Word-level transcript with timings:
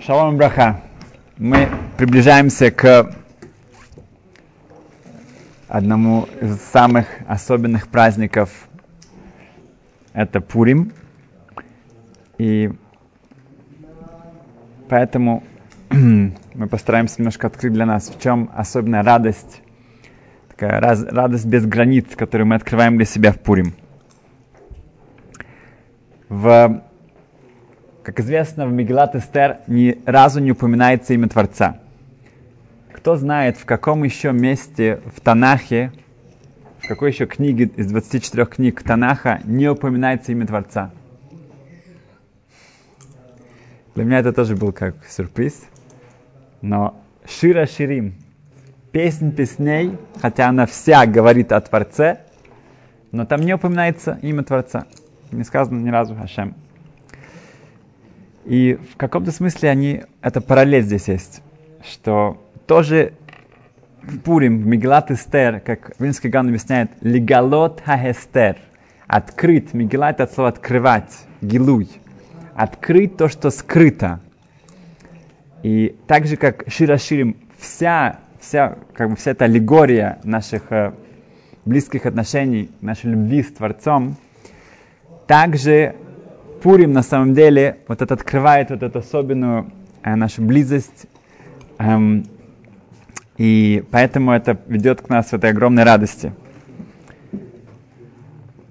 Шалом 0.00 0.36
браха. 0.36 0.82
Мы 1.36 1.68
приближаемся 1.96 2.70
к 2.70 3.14
одному 5.68 6.28
из 6.40 6.60
самых 6.60 7.06
особенных 7.26 7.88
праздников. 7.88 8.68
Это 10.12 10.40
Пурим. 10.40 10.92
И 12.38 12.70
поэтому 14.88 15.42
мы 15.90 16.66
постараемся 16.70 17.16
немножко 17.18 17.46
открыть 17.46 17.72
для 17.72 17.86
нас, 17.86 18.08
в 18.08 18.20
чем 18.20 18.50
особенная 18.54 19.02
радость, 19.02 19.62
такая 20.48 20.80
раз, 20.80 21.02
радость 21.04 21.46
без 21.46 21.66
границ, 21.66 22.06
которую 22.14 22.46
мы 22.46 22.54
открываем 22.54 22.96
для 22.96 23.06
себя 23.06 23.32
в 23.32 23.40
Пурим. 23.40 23.74
В 26.28 26.82
как 28.06 28.20
известно, 28.20 28.68
в 28.68 28.72
Мегилат 28.72 29.16
Эстер 29.16 29.58
ни 29.66 30.00
разу 30.06 30.38
не 30.38 30.52
упоминается 30.52 31.12
имя 31.12 31.28
Творца. 31.28 31.80
Кто 32.92 33.16
знает, 33.16 33.56
в 33.56 33.64
каком 33.64 34.04
еще 34.04 34.30
месте 34.30 35.00
в 35.12 35.20
Танахе, 35.20 35.90
в 36.78 36.86
какой 36.86 37.10
еще 37.10 37.26
книге 37.26 37.64
из 37.64 37.88
24 37.88 38.46
книг 38.46 38.84
Танаха 38.84 39.40
не 39.42 39.68
упоминается 39.68 40.30
имя 40.30 40.46
Творца? 40.46 40.92
Для 43.96 44.04
меня 44.04 44.20
это 44.20 44.32
тоже 44.32 44.54
был 44.54 44.72
как 44.72 44.94
сюрприз. 45.08 45.66
Но 46.62 47.02
Шира 47.28 47.66
Ширим, 47.66 48.14
песнь 48.92 49.32
песней, 49.32 49.98
хотя 50.22 50.48
она 50.48 50.66
вся 50.66 51.06
говорит 51.06 51.50
о 51.50 51.60
Творце, 51.60 52.20
но 53.10 53.26
там 53.26 53.40
не 53.40 53.54
упоминается 53.54 54.16
имя 54.22 54.44
Творца. 54.44 54.86
Не 55.32 55.42
сказано 55.42 55.80
ни 55.80 55.88
разу 55.88 56.14
Хашем. 56.14 56.54
И 58.46 58.78
в 58.92 58.96
каком-то 58.96 59.32
смысле 59.32 59.70
они, 59.70 60.02
это 60.22 60.40
параллель 60.40 60.82
здесь 60.82 61.08
есть, 61.08 61.42
что 61.82 62.40
тоже 62.66 63.12
Пурим, 64.24 64.62
в 64.62 64.66
Мегилат 64.66 65.10
Эстер, 65.10 65.58
как 65.58 65.92
Винский 65.98 66.30
Ган 66.30 66.46
объясняет, 66.46 66.92
легалот 67.00 67.82
хаэстер, 67.84 68.56
открыть, 69.08 69.74
Мегила 69.74 70.10
это 70.10 70.24
от 70.24 70.32
слова 70.32 70.50
открывать, 70.50 71.12
гилуй, 71.42 71.88
открыть 72.54 73.16
то, 73.16 73.28
что 73.28 73.50
скрыто. 73.50 74.20
И 75.64 75.96
так 76.06 76.26
же, 76.26 76.36
как 76.36 76.64
Шираширим, 76.68 77.36
вся, 77.58 78.20
вся, 78.40 78.78
как 78.94 79.10
бы 79.10 79.16
вся 79.16 79.32
эта 79.32 79.46
аллегория 79.46 80.20
наших 80.22 80.70
э, 80.70 80.92
близких 81.64 82.06
отношений, 82.06 82.70
нашей 82.80 83.10
любви 83.10 83.42
с 83.42 83.52
Творцом, 83.52 84.16
также 85.26 85.96
Пурим 86.62 86.92
на 86.92 87.02
самом 87.02 87.34
деле 87.34 87.78
вот 87.86 88.02
это 88.02 88.14
открывает 88.14 88.70
вот 88.70 88.82
эту 88.82 88.98
особенную 89.00 89.70
э, 90.02 90.14
нашу 90.14 90.42
близость, 90.42 91.06
эм, 91.78 92.24
и 93.36 93.84
поэтому 93.90 94.32
это 94.32 94.58
ведет 94.66 95.02
к 95.02 95.08
нас 95.08 95.26
в 95.28 95.32
этой 95.34 95.50
огромной 95.50 95.84
радости. 95.84 96.32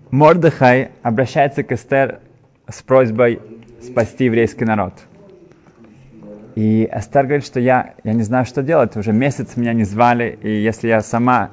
Мордыхай 0.10 0.92
обращается 1.04 1.64
к 1.64 1.72
Эстер 1.72 2.20
с 2.68 2.82
просьбой 2.82 3.40
спасти 3.82 4.26
еврейский 4.26 4.66
народ. 4.66 4.94
И 6.56 6.90
Эстер 6.92 7.26
говорит, 7.26 7.46
что 7.46 7.60
я, 7.60 7.96
я 8.04 8.14
не 8.14 8.24
знаю, 8.24 8.46
что 8.46 8.64
делать, 8.64 8.96
уже 8.96 9.12
месяц 9.12 9.58
меня 9.58 9.74
не 9.74 9.84
звали, 9.84 10.40
и 10.42 10.50
если 10.50 10.88
я 10.88 11.02
сама 11.02 11.52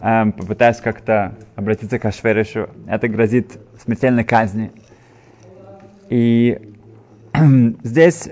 эм, 0.00 0.32
попытаюсь 0.32 0.76
как-то 0.76 1.34
обратиться 1.56 1.98
к 1.98 2.04
Ашверишу, 2.04 2.68
это 2.86 3.08
грозит 3.08 3.58
смертельной 3.82 4.24
казни. 4.24 4.70
И 6.08 6.58
здесь 7.82 8.28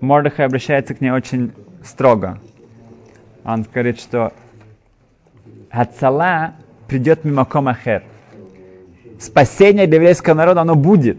Мордыхай 0.00 0.46
обращается 0.46 0.94
к 0.94 1.00
ней 1.00 1.10
очень 1.10 1.52
строго. 1.84 2.38
Он 3.44 3.62
говорит, 3.62 4.00
что 4.00 4.32
Хацала 5.70 6.54
придет 6.88 7.24
мимо 7.24 7.44
Комахер. 7.44 8.02
Спасение 9.18 9.84
еврейского 9.84 10.34
народа, 10.34 10.62
оно 10.62 10.74
будет. 10.74 11.18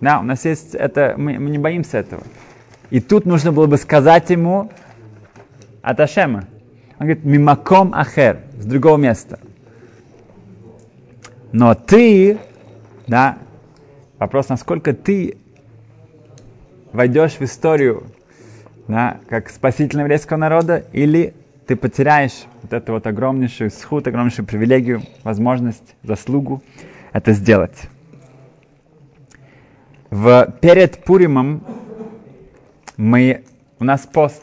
Да, 0.00 0.20
у 0.20 0.22
нас 0.22 0.44
есть 0.44 0.74
это, 0.74 1.14
мы, 1.16 1.38
мы 1.38 1.50
не 1.50 1.58
боимся 1.58 1.98
этого. 1.98 2.22
И 2.90 3.00
тут 3.00 3.26
нужно 3.26 3.52
было 3.52 3.66
бы 3.66 3.76
сказать 3.78 4.30
ему 4.30 4.70
от 5.82 6.00
Ашема. 6.00 6.44
Он 6.98 7.06
говорит, 7.06 7.24
мимаком 7.24 7.92
ахер, 7.94 8.40
с 8.58 8.64
другого 8.64 8.96
места. 8.96 9.38
Но 11.52 11.74
ты, 11.74 12.38
да, 13.06 13.38
Вопрос, 14.18 14.48
насколько 14.48 14.94
ты 14.94 15.36
войдешь 16.92 17.32
в 17.32 17.42
историю 17.42 18.04
да, 18.88 19.18
как 19.28 19.50
спаситель 19.50 20.00
еврейского 20.00 20.38
народа, 20.38 20.84
или 20.92 21.34
ты 21.66 21.76
потеряешь 21.76 22.44
вот 22.62 22.72
эту 22.72 22.92
вот 22.92 23.06
огромнейшую 23.06 23.70
сход, 23.70 24.06
огромнейшую 24.06 24.46
привилегию, 24.46 25.02
возможность, 25.22 25.96
заслугу 26.02 26.62
это 27.12 27.32
сделать. 27.32 27.88
В, 30.08 30.50
перед 30.62 31.04
Пуримом 31.04 31.62
мы, 32.96 33.44
у 33.78 33.84
нас 33.84 34.06
пост. 34.06 34.42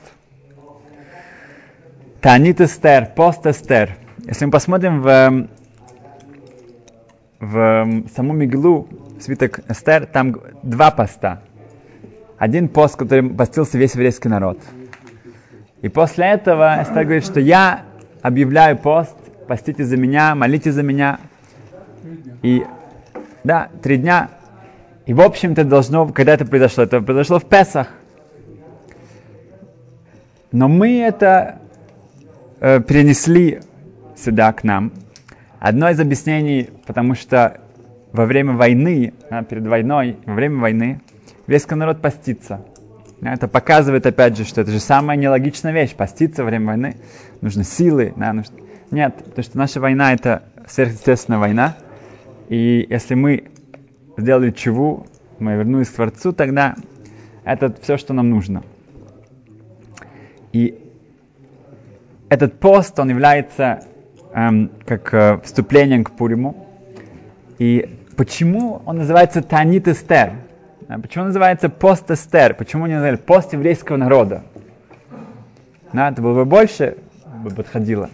Танит 2.21 2.61
Эстер, 2.61 3.07
пост 3.15 3.47
Эстер. 3.47 3.97
Если 4.25 4.45
мы 4.45 4.51
посмотрим 4.51 5.01
в, 5.01 5.47
в 7.39 8.03
саму 8.15 8.33
Миглу, 8.33 8.87
свиток 9.23 9.59
Эстер, 9.69 10.05
там 10.05 10.35
два 10.61 10.91
поста. 10.91 11.41
Один 12.37 12.67
пост, 12.67 12.97
который 12.97 13.29
постился 13.29 13.77
весь 13.77 13.93
еврейский 13.93 14.27
народ. 14.27 14.59
И 15.81 15.89
после 15.89 16.25
этого 16.25 16.81
Эстер 16.81 17.03
говорит, 17.03 17.25
что 17.25 17.39
я 17.39 17.83
объявляю 18.21 18.77
пост, 18.77 19.15
постите 19.47 19.83
за 19.85 19.97
меня, 19.97 20.35
молите 20.35 20.71
за 20.71 20.83
меня. 20.83 21.19
И 22.41 22.65
да, 23.43 23.69
три 23.81 23.97
дня. 23.97 24.29
И 25.05 25.13
в 25.13 25.21
общем-то 25.21 25.63
должно, 25.63 26.07
когда 26.07 26.33
это 26.33 26.45
произошло, 26.45 26.83
это 26.83 27.01
произошло 27.01 27.39
в 27.39 27.45
Песах. 27.45 27.87
Но 30.51 30.67
мы 30.67 30.99
это 31.01 31.59
э, 32.59 32.79
перенесли 32.81 33.61
сюда 34.15 34.51
к 34.53 34.63
нам. 34.63 34.91
Одно 35.59 35.89
из 35.89 35.99
объяснений, 35.99 36.69
потому 36.85 37.15
что 37.15 37.61
во 38.13 38.25
время 38.25 38.53
войны, 38.53 39.13
а, 39.29 39.43
перед 39.43 39.65
войной, 39.67 40.17
во 40.25 40.35
время 40.35 40.61
войны, 40.61 41.01
еврейский 41.45 41.75
народ 41.75 41.99
постится. 41.99 42.61
Это 43.21 43.47
показывает, 43.47 44.05
опять 44.05 44.37
же, 44.37 44.45
что 44.45 44.61
это 44.61 44.71
же 44.71 44.79
самая 44.79 45.17
нелогичная 45.17 45.71
вещь. 45.71 45.95
Поститься 45.95 46.43
во 46.43 46.49
время 46.49 46.67
войны. 46.67 46.97
Нужны 47.41 47.63
силы. 47.63 48.13
Да, 48.15 48.33
нужно... 48.33 48.55
Нет, 48.91 49.15
потому 49.15 49.43
что 49.43 49.57
наша 49.57 49.79
война– 49.79 50.13
это 50.13 50.43
сверхъестественная 50.67 51.39
война. 51.39 51.77
И 52.49 52.85
если 52.89 53.15
мы 53.15 53.45
сделали 54.17 54.51
чего, 54.51 55.07
мы 55.39 55.53
вернулись 55.53 55.89
к 55.89 55.95
Творцу, 55.95 56.33
тогда 56.33 56.75
это 57.45 57.73
все, 57.81 57.97
что 57.97 58.13
нам 58.13 58.29
нужно. 58.29 58.63
И 60.51 60.79
этот 62.29 62.59
пост, 62.59 62.99
он 62.99 63.09
является 63.09 63.85
эм, 64.33 64.69
как 64.85 65.13
э, 65.13 65.39
вступлением 65.43 66.03
к 66.03 66.11
Пуриму. 66.11 66.67
И 67.57 68.02
Почему 68.15 68.81
он 68.85 68.97
называется 68.97 69.41
Танит 69.41 69.87
Эстер? 69.87 70.33
А 70.87 70.99
почему 70.99 71.23
он 71.23 71.27
называется 71.29 71.69
пост 71.69 72.11
Эстер? 72.11 72.53
Почему 72.53 72.85
не 72.85 72.93
называли 72.93 73.15
пост 73.15 73.53
еврейского 73.53 73.97
народа? 73.97 74.43
Да, 75.93 76.09
это 76.11 76.21
было 76.21 76.35
бы 76.35 76.45
больше, 76.45 76.97
бы 77.43 77.49
подходило. 77.49 78.09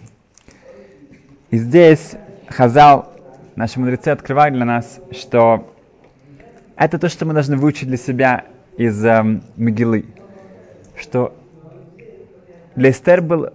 И 1.50 1.58
здесь 1.58 2.12
Хазал, 2.48 3.12
наши 3.56 3.78
мудрецы 3.78 4.08
открывают 4.08 4.54
для 4.54 4.64
нас, 4.64 5.00
что 5.12 5.70
это 6.76 6.98
то, 6.98 7.08
что 7.08 7.26
мы 7.26 7.34
должны 7.34 7.56
выучить 7.56 7.88
для 7.88 7.98
себя 7.98 8.44
из 8.78 9.04
эм, 9.04 9.42
Мегилы. 9.56 10.06
Что 10.96 11.34
для 12.74 12.90
Эстер 12.90 13.20
был, 13.20 13.50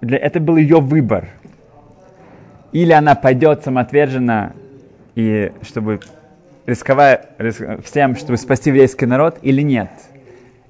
для, 0.00 0.18
это 0.18 0.38
был 0.38 0.56
ее 0.56 0.80
выбор. 0.80 1.28
Или 2.70 2.92
она 2.92 3.14
пойдет 3.14 3.64
самоотверженно 3.64 4.54
и 5.14 5.52
чтобы 5.62 6.00
рисковать 6.66 7.28
риск, 7.38 7.62
всем, 7.84 8.16
чтобы 8.16 8.36
спасти 8.36 8.70
еврейский 8.70 9.06
народ 9.06 9.38
или 9.42 9.62
нет. 9.62 9.90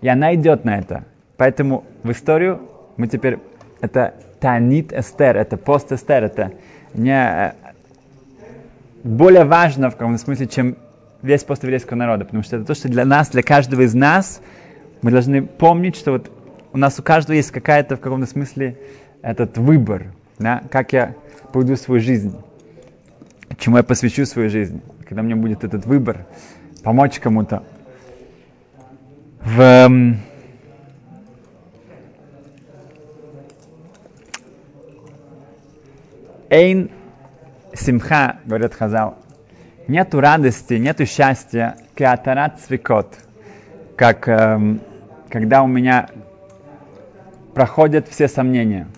И 0.01 0.09
она 0.09 0.35
идет 0.35 0.65
на 0.65 0.79
это. 0.79 1.05
Поэтому 1.37 1.85
в 2.03 2.11
историю 2.11 2.61
мы 2.97 3.09
теперь... 3.09 3.39
Это 3.81 4.15
Танит 4.39 4.93
Эстер, 4.93 5.37
это 5.37 5.57
пост 5.57 5.91
Эстер, 5.93 6.25
это 6.25 6.53
не 6.95 7.13
э, 7.13 7.53
более 9.03 9.45
важно 9.45 9.91
в 9.91 9.97
каком 9.97 10.19
смысле, 10.19 10.47
чем 10.47 10.77
весь 11.23 11.43
пост 11.45 11.63
еврейского 11.63 11.97
народа, 11.97 12.25
потому 12.25 12.43
что 12.43 12.57
это 12.57 12.65
то, 12.65 12.75
что 12.75 12.89
для 12.89 13.05
нас, 13.05 13.31
для 13.31 13.43
каждого 13.43 13.83
из 13.83 13.95
нас, 13.95 14.41
мы 15.01 15.11
должны 15.11 15.43
помнить, 15.43 15.97
что 15.97 16.13
вот 16.13 16.31
у 16.73 16.79
нас 16.79 16.99
у 16.99 17.03
каждого 17.03 17.37
есть 17.37 17.51
какая-то 17.51 17.97
в 17.97 18.01
каком-то 18.01 18.27
смысле 18.27 18.79
этот 19.21 19.59
выбор, 19.59 20.07
да, 20.39 20.63
как 20.71 20.93
я 20.93 21.15
поведу 21.53 21.77
свою 21.77 22.01
жизнь 22.01 22.37
чему 23.59 23.77
я 23.77 23.83
посвящу 23.83 24.27
свою 24.27 24.51
жизнь, 24.51 24.83
когда 25.09 25.23
мне 25.23 25.35
будет 25.35 25.65
этот 25.65 25.87
выбор, 25.87 26.27
помочь 26.83 27.19
кому-то. 27.19 27.63
В, 29.41 29.61
эм, 29.61 30.21
Эйн 36.49 36.91
симха, 37.75 38.37
говорят 38.45 38.75
Хазал, 38.75 39.19
нету 39.89 40.21
радости, 40.21 40.75
нету 40.75 41.07
счастья, 41.07 41.77
кеатарат 41.95 42.61
свекот, 42.61 43.17
как 43.97 44.29
эм, 44.29 44.81
когда 45.29 45.63
у 45.63 45.67
меня 45.67 46.09
проходят 47.55 48.09
все 48.09 48.29
сомнения– 48.29 48.87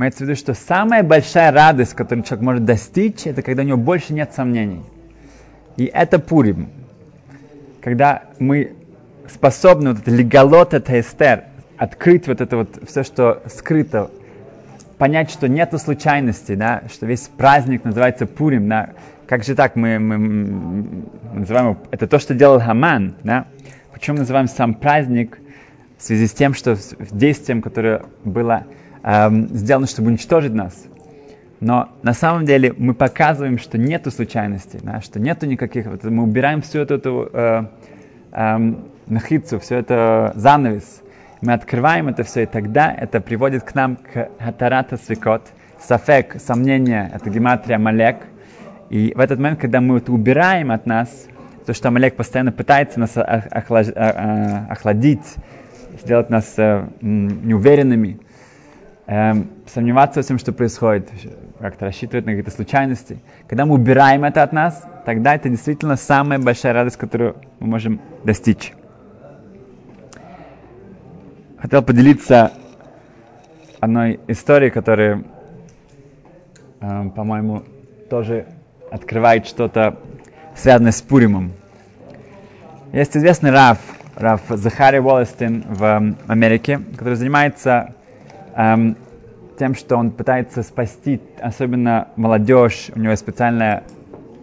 Имеется 0.00 0.20
в 0.20 0.22
виду, 0.22 0.34
что 0.34 0.54
самая 0.54 1.02
большая 1.02 1.52
радость, 1.52 1.92
которую 1.92 2.24
человек 2.24 2.42
может 2.42 2.64
достичь, 2.64 3.26
это 3.26 3.42
когда 3.42 3.62
у 3.62 3.66
него 3.66 3.76
больше 3.76 4.14
нет 4.14 4.32
сомнений. 4.32 4.80
И 5.76 5.84
это 5.84 6.18
Пурим. 6.18 6.70
Когда 7.82 8.22
мы 8.38 8.72
способны 9.28 9.90
вот 9.90 10.00
это 10.00 10.10
легалот, 10.10 10.72
это 10.72 10.98
эстер, 10.98 11.44
открыть 11.76 12.28
вот 12.28 12.40
это 12.40 12.56
вот 12.56 12.78
все, 12.88 13.02
что 13.02 13.42
скрыто, 13.54 14.10
понять, 14.96 15.30
что 15.30 15.50
нету 15.50 15.76
случайностей, 15.76 16.56
да, 16.56 16.84
что 16.90 17.04
весь 17.04 17.28
праздник 17.28 17.84
называется 17.84 18.24
Пурим, 18.24 18.70
да, 18.70 18.94
как 19.26 19.44
же 19.44 19.54
так 19.54 19.76
мы, 19.76 19.98
мы, 19.98 21.04
называем 21.34 21.76
это 21.90 22.06
то, 22.06 22.18
что 22.18 22.32
делал 22.32 22.58
Хаман, 22.58 23.16
да, 23.22 23.48
почему 23.92 24.16
называем 24.16 24.48
сам 24.48 24.72
праздник 24.72 25.36
в 25.98 26.02
связи 26.02 26.26
с 26.26 26.32
тем, 26.32 26.54
что 26.54 26.78
действием, 27.10 27.60
которое 27.60 28.04
было 28.24 28.64
эм, 29.02 29.48
сделано, 29.48 29.86
чтобы 29.86 30.08
уничтожить 30.08 30.54
нас. 30.54 30.86
Но 31.60 31.90
на 32.02 32.14
самом 32.14 32.46
деле 32.46 32.74
мы 32.76 32.94
показываем, 32.94 33.58
что 33.58 33.76
нету 33.76 34.10
случайностей, 34.10 34.78
да, 34.82 35.00
что 35.00 35.20
нету 35.20 35.46
никаких, 35.46 35.86
вот, 35.86 36.04
мы 36.04 36.22
убираем 36.22 36.62
всю 36.62 36.80
эту, 36.80 36.94
эту 36.94 37.30
э, 37.32 37.64
э, 38.32 38.74
нахицу, 39.06 39.60
все 39.60 39.76
это 39.76 40.32
занавес, 40.36 41.02
мы 41.42 41.52
открываем 41.52 42.08
это 42.08 42.22
все, 42.22 42.44
и 42.44 42.46
тогда 42.46 42.92
это 42.92 43.20
приводит 43.20 43.62
к 43.62 43.74
нам 43.74 43.96
к 43.96 44.30
хатарата 44.38 44.96
свекот, 44.96 45.42
сафек, 45.78 46.36
сомнение, 46.40 47.10
это 47.14 47.30
гематрия 47.30 47.78
малек. 47.78 48.16
И 48.90 49.12
в 49.14 49.20
этот 49.20 49.38
момент, 49.38 49.60
когда 49.60 49.80
мы 49.80 49.98
это 49.98 50.12
убираем 50.12 50.70
от 50.70 50.86
нас, 50.86 51.26
то, 51.64 51.74
что 51.74 51.88
Амалек 51.88 52.16
постоянно 52.16 52.52
пытается 52.52 52.98
нас 52.98 53.16
охладить, 53.16 55.20
сделать 56.02 56.30
нас 56.30 56.54
э, 56.56 56.86
неуверенными, 57.00 58.18
эм, 59.10 59.48
сомневаться 59.66 60.20
во 60.20 60.22
всем, 60.22 60.38
что 60.38 60.52
происходит, 60.52 61.10
как-то 61.58 61.84
рассчитывать 61.86 62.26
на 62.26 62.32
какие-то 62.32 62.50
случайности. 62.50 63.18
Когда 63.46 63.66
мы 63.66 63.74
убираем 63.74 64.24
это 64.24 64.42
от 64.42 64.52
нас, 64.52 64.86
тогда 65.04 65.34
это 65.34 65.48
действительно 65.48 65.96
самая 65.96 66.38
большая 66.38 66.72
радость, 66.72 66.96
которую 66.96 67.36
мы 67.58 67.66
можем 67.66 68.00
достичь 68.24 68.72
хотел 71.60 71.82
поделиться 71.82 72.52
одной 73.80 74.18
историей, 74.28 74.70
которая, 74.70 75.22
э, 76.80 77.10
по-моему, 77.14 77.64
тоже 78.08 78.46
открывает 78.90 79.46
что-то 79.46 79.98
связанное 80.56 80.92
с 80.92 81.02
Пуримом. 81.02 81.52
Есть 82.92 83.16
известный 83.16 83.50
Раф, 83.50 83.78
Раф 84.16 84.40
Захари 84.48 84.98
Уоллестин 84.98 85.64
в 85.68 86.14
Америке, 86.26 86.80
который 86.96 87.14
занимается 87.14 87.94
эм, 88.56 88.96
тем, 89.58 89.74
что 89.74 89.96
он 89.96 90.10
пытается 90.10 90.62
спасти 90.62 91.20
особенно 91.40 92.08
молодежь. 92.16 92.90
У 92.94 92.98
него 92.98 93.10
есть 93.10 93.22
специальная 93.22 93.84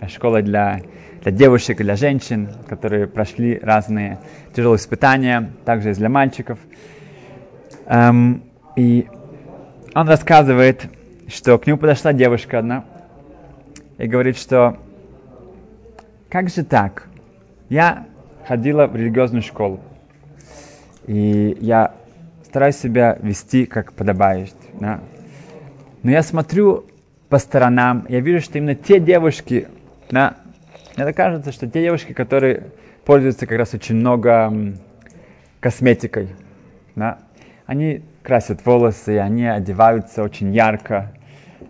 школа 0.07 0.41
для, 0.41 0.81
для 1.23 1.31
девушек 1.31 1.79
и 1.79 1.83
для 1.83 1.95
женщин, 1.95 2.49
которые 2.67 3.07
прошли 3.07 3.57
разные 3.59 4.19
тяжелые 4.55 4.77
испытания, 4.77 5.51
также 5.65 5.91
и 5.91 5.93
для 5.93 6.09
мальчиков. 6.09 6.59
Эм, 7.87 8.43
и 8.75 9.07
он 9.95 10.07
рассказывает, 10.07 10.85
что 11.27 11.57
к 11.57 11.65
нему 11.65 11.77
подошла 11.77 12.13
девушка 12.13 12.59
одна 12.59 12.85
и 13.97 14.07
говорит, 14.07 14.37
что 14.37 14.77
как 16.29 16.49
же 16.49 16.63
так? 16.63 17.07
Я 17.69 18.05
ходила 18.45 18.85
в 18.85 18.95
религиозную 18.95 19.41
школу, 19.41 19.79
и 21.07 21.57
я 21.59 21.93
стараюсь 22.47 22.77
себя 22.77 23.17
вести 23.21 23.65
как 23.65 23.91
подобает. 23.91 24.55
Да? 24.79 25.01
Но 26.01 26.11
я 26.11 26.23
смотрю 26.23 26.85
по 27.27 27.39
сторонам, 27.39 28.05
я 28.07 28.21
вижу, 28.21 28.41
что 28.41 28.57
именно 28.57 28.73
те 28.73 29.01
девушки, 29.01 29.67
да, 30.09 30.37
мне 30.95 31.11
кажется, 31.11 31.51
что 31.51 31.67
те 31.67 31.81
девушки, 31.81 32.13
которые 32.13 32.67
пользуются 33.03 33.45
как 33.45 33.57
раз 33.57 33.73
очень 33.73 33.95
много 33.95 34.53
косметикой, 35.59 36.29
да, 36.95 37.17
они 37.65 38.01
красят 38.23 38.65
волосы, 38.65 39.19
они 39.19 39.45
одеваются 39.45 40.23
очень 40.23 40.53
ярко. 40.53 41.11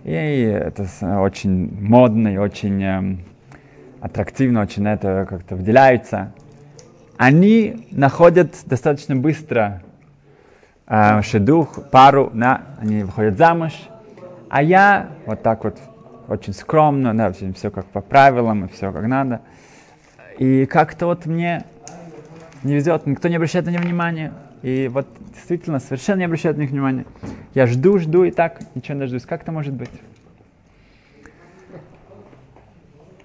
И 0.03 0.11
это 0.11 0.85
очень 1.19 1.75
модно 1.81 2.27
и 2.27 2.37
очень 2.37 2.83
э, 2.83 3.17
аттрактивно, 3.99 4.61
очень 4.61 4.87
это 4.87 5.25
как-то 5.27 5.55
выделяются. 5.55 6.31
Они 7.17 7.87
находят 7.91 8.55
достаточно 8.65 9.15
быстро 9.15 9.81
э, 10.87 11.21
шедух, 11.21 11.89
пару, 11.89 12.31
да, 12.33 12.61
они 12.79 13.03
выходят 13.03 13.37
замуж. 13.37 13.73
А 14.49 14.63
я 14.63 15.09
вот 15.25 15.43
так 15.43 15.63
вот 15.63 15.77
очень 16.27 16.53
скромно, 16.53 17.15
да, 17.15 17.31
все 17.31 17.69
как 17.69 17.85
по 17.85 18.01
правилам 18.01 18.65
и 18.65 18.67
все 18.69 18.91
как 18.91 19.05
надо. 19.05 19.41
И 20.37 20.65
как-то 20.65 21.07
вот 21.07 21.25
мне 21.25 21.63
не 22.63 22.75
везет, 22.75 23.05
никто 23.05 23.27
не 23.27 23.35
обращает 23.35 23.65
на 23.65 23.71
него 23.71 23.83
внимания. 23.83 24.33
И 24.61 24.87
вот 24.87 25.07
действительно 25.33 25.79
совершенно 25.79 26.19
не 26.19 26.25
обращают 26.25 26.57
на 26.57 26.61
них 26.61 26.71
внимания. 26.71 27.05
Я 27.53 27.67
жду, 27.67 27.99
жду 27.99 28.23
и 28.23 28.31
так 28.31 28.59
ничего 28.75 28.95
не 28.95 28.99
дождусь. 29.01 29.23
Как 29.23 29.43
это 29.43 29.51
может 29.51 29.73
быть? 29.73 29.91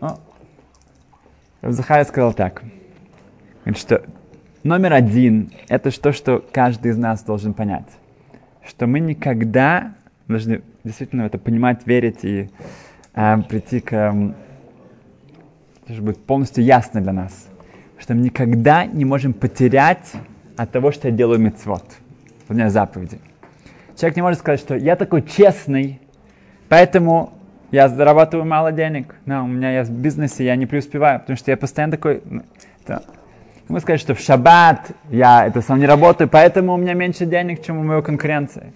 О, 0.01 0.19
Захария 1.63 2.05
сказал 2.05 2.35
так. 2.35 2.63
Что 3.77 4.03
номер 4.65 4.93
один– 4.93 5.51
это 5.69 5.91
то, 6.01 6.13
что 6.13 6.45
каждый 6.53 6.93
из 6.93 6.99
нас 6.99 7.23
должен 7.23 7.55
понять. 7.55 7.89
Что 8.67 8.87
мы 8.87 9.01
никогда 9.01 9.95
должны 10.29 10.63
действительно 10.85 11.23
это 11.23 11.39
понимать, 11.39 11.87
верить 11.87 12.25
и 12.25 12.51
э, 13.15 13.37
прийти 13.49 13.81
к... 13.81 13.93
Э, 13.93 14.33
чтобы 15.87 16.13
будет 16.13 16.25
полностью 16.25 16.65
ясно 16.65 17.01
для 17.01 17.13
нас. 17.13 17.49
Что 17.99 18.15
мы 18.15 18.23
никогда 18.23 18.87
не 18.87 19.05
можем 19.05 19.33
потерять 19.33 20.13
от 20.57 20.71
того, 20.71 20.93
что 20.93 21.09
я 21.09 21.15
делаю 21.15 21.39
мецвод, 21.39 21.85
выполняю 22.41 22.71
заповеди. 22.71 23.19
Человек 23.97 24.17
не 24.17 24.23
может 24.23 24.41
сказать, 24.41 24.61
что 24.61 24.75
я 24.77 24.97
такой 24.97 25.23
честный, 25.23 26.01
поэтому 26.69 27.33
я 27.71 27.89
зарабатываю 27.89 28.47
мало 28.47 28.73
денег. 28.73 29.15
No, 29.27 29.45
у 29.45 29.47
меня 29.47 29.79
есть 29.79 29.91
в 29.91 30.01
бизнесе, 30.01 30.45
я 30.45 30.57
не 30.57 30.67
преуспеваю, 30.67 31.21
потому 31.21 31.37
что 31.37 31.51
я 31.51 31.57
постоянно 31.57 31.93
такой... 31.93 32.23
Ему 33.73 33.81
сказать, 33.81 34.03
что 34.03 34.15
в 34.15 34.21
шаббат 34.21 34.91
я 35.09 35.47
это 35.47 35.63
сам 35.63 35.79
не 35.79 35.87
работаю, 35.87 36.29
поэтому 36.29 36.75
у 36.75 36.77
меня 36.77 36.93
меньше 36.93 37.25
денег, 37.25 37.63
чем 37.65 37.79
у 37.79 37.83
моей 37.83 38.03
конкуренции. 38.03 38.75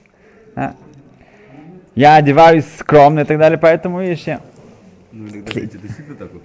Да? 0.55 0.75
Я 1.95 2.17
одеваюсь 2.17 2.65
скромно 2.79 3.21
и 3.21 3.25
так 3.25 3.39
далее, 3.39 3.59
поэтому 3.59 4.01
видишь. 4.01 4.25
Ну, 5.13 5.29
иногда 5.29 5.51
эти 5.61 5.77
действительно 5.77 6.17
так 6.17 6.33
вот 6.33 6.43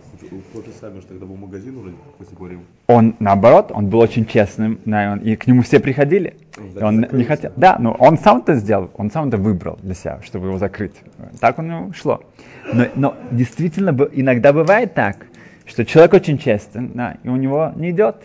тот 0.52 0.66
же 0.66 0.74
самый, 0.82 1.00
что 1.00 1.12
тогда 1.12 1.28
был 1.28 1.38
магазин 1.38 1.78
уже, 1.78 1.94
если 2.20 2.36
говорим. 2.36 2.66
Он, 2.88 3.16
наоборот, 3.20 3.72
он 3.74 3.88
был 3.88 4.00
очень 4.00 4.26
честным, 4.26 4.82
да, 4.84 5.16
и 5.16 5.38
к 5.38 5.48
нему 5.48 5.62
все 5.62 5.80
приходили. 5.80 6.36
Да, 6.76 6.88
он 6.88 7.08
не 7.10 7.24
хотел. 7.24 7.54
Да, 7.56 7.78
но 7.80 7.94
он 7.94 8.18
сам 8.18 8.40
это 8.40 8.56
сделал, 8.56 8.92
он 8.98 9.12
сам 9.12 9.30
это 9.30 9.38
выбрал 9.38 9.80
для 9.82 9.94
себя, 9.94 10.20
чтобы 10.24 10.48
его 10.48 10.58
закрыть. 10.58 10.96
Так 11.40 11.58
у 11.58 11.62
него 11.62 11.94
шло. 11.94 12.22
Но, 12.74 12.88
но 12.96 13.16
действительно, 13.32 13.98
иногда 14.12 14.52
бывает 14.52 14.94
так, 14.94 15.26
что 15.66 15.86
человек 15.86 16.14
очень 16.14 16.38
честен, 16.38 16.92
да, 16.94 17.16
и 17.24 17.30
у 17.30 17.38
него 17.38 17.72
не 17.78 17.92
идет. 17.92 18.18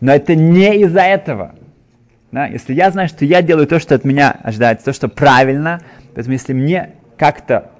Но 0.00 0.12
это 0.12 0.34
не 0.34 0.82
из-за 0.82 1.02
этого. 1.02 1.54
Да? 2.30 2.46
Если 2.46 2.74
я 2.74 2.90
знаю, 2.90 3.08
что 3.08 3.24
я 3.24 3.42
делаю 3.42 3.66
то, 3.66 3.80
что 3.80 3.94
от 3.94 4.04
меня 4.04 4.30
ожидается, 4.42 4.86
то, 4.86 4.92
что 4.92 5.08
правильно, 5.08 5.80
поэтому 6.14 6.34
если 6.34 6.52
мне 6.52 6.90
как-то, 7.16 7.70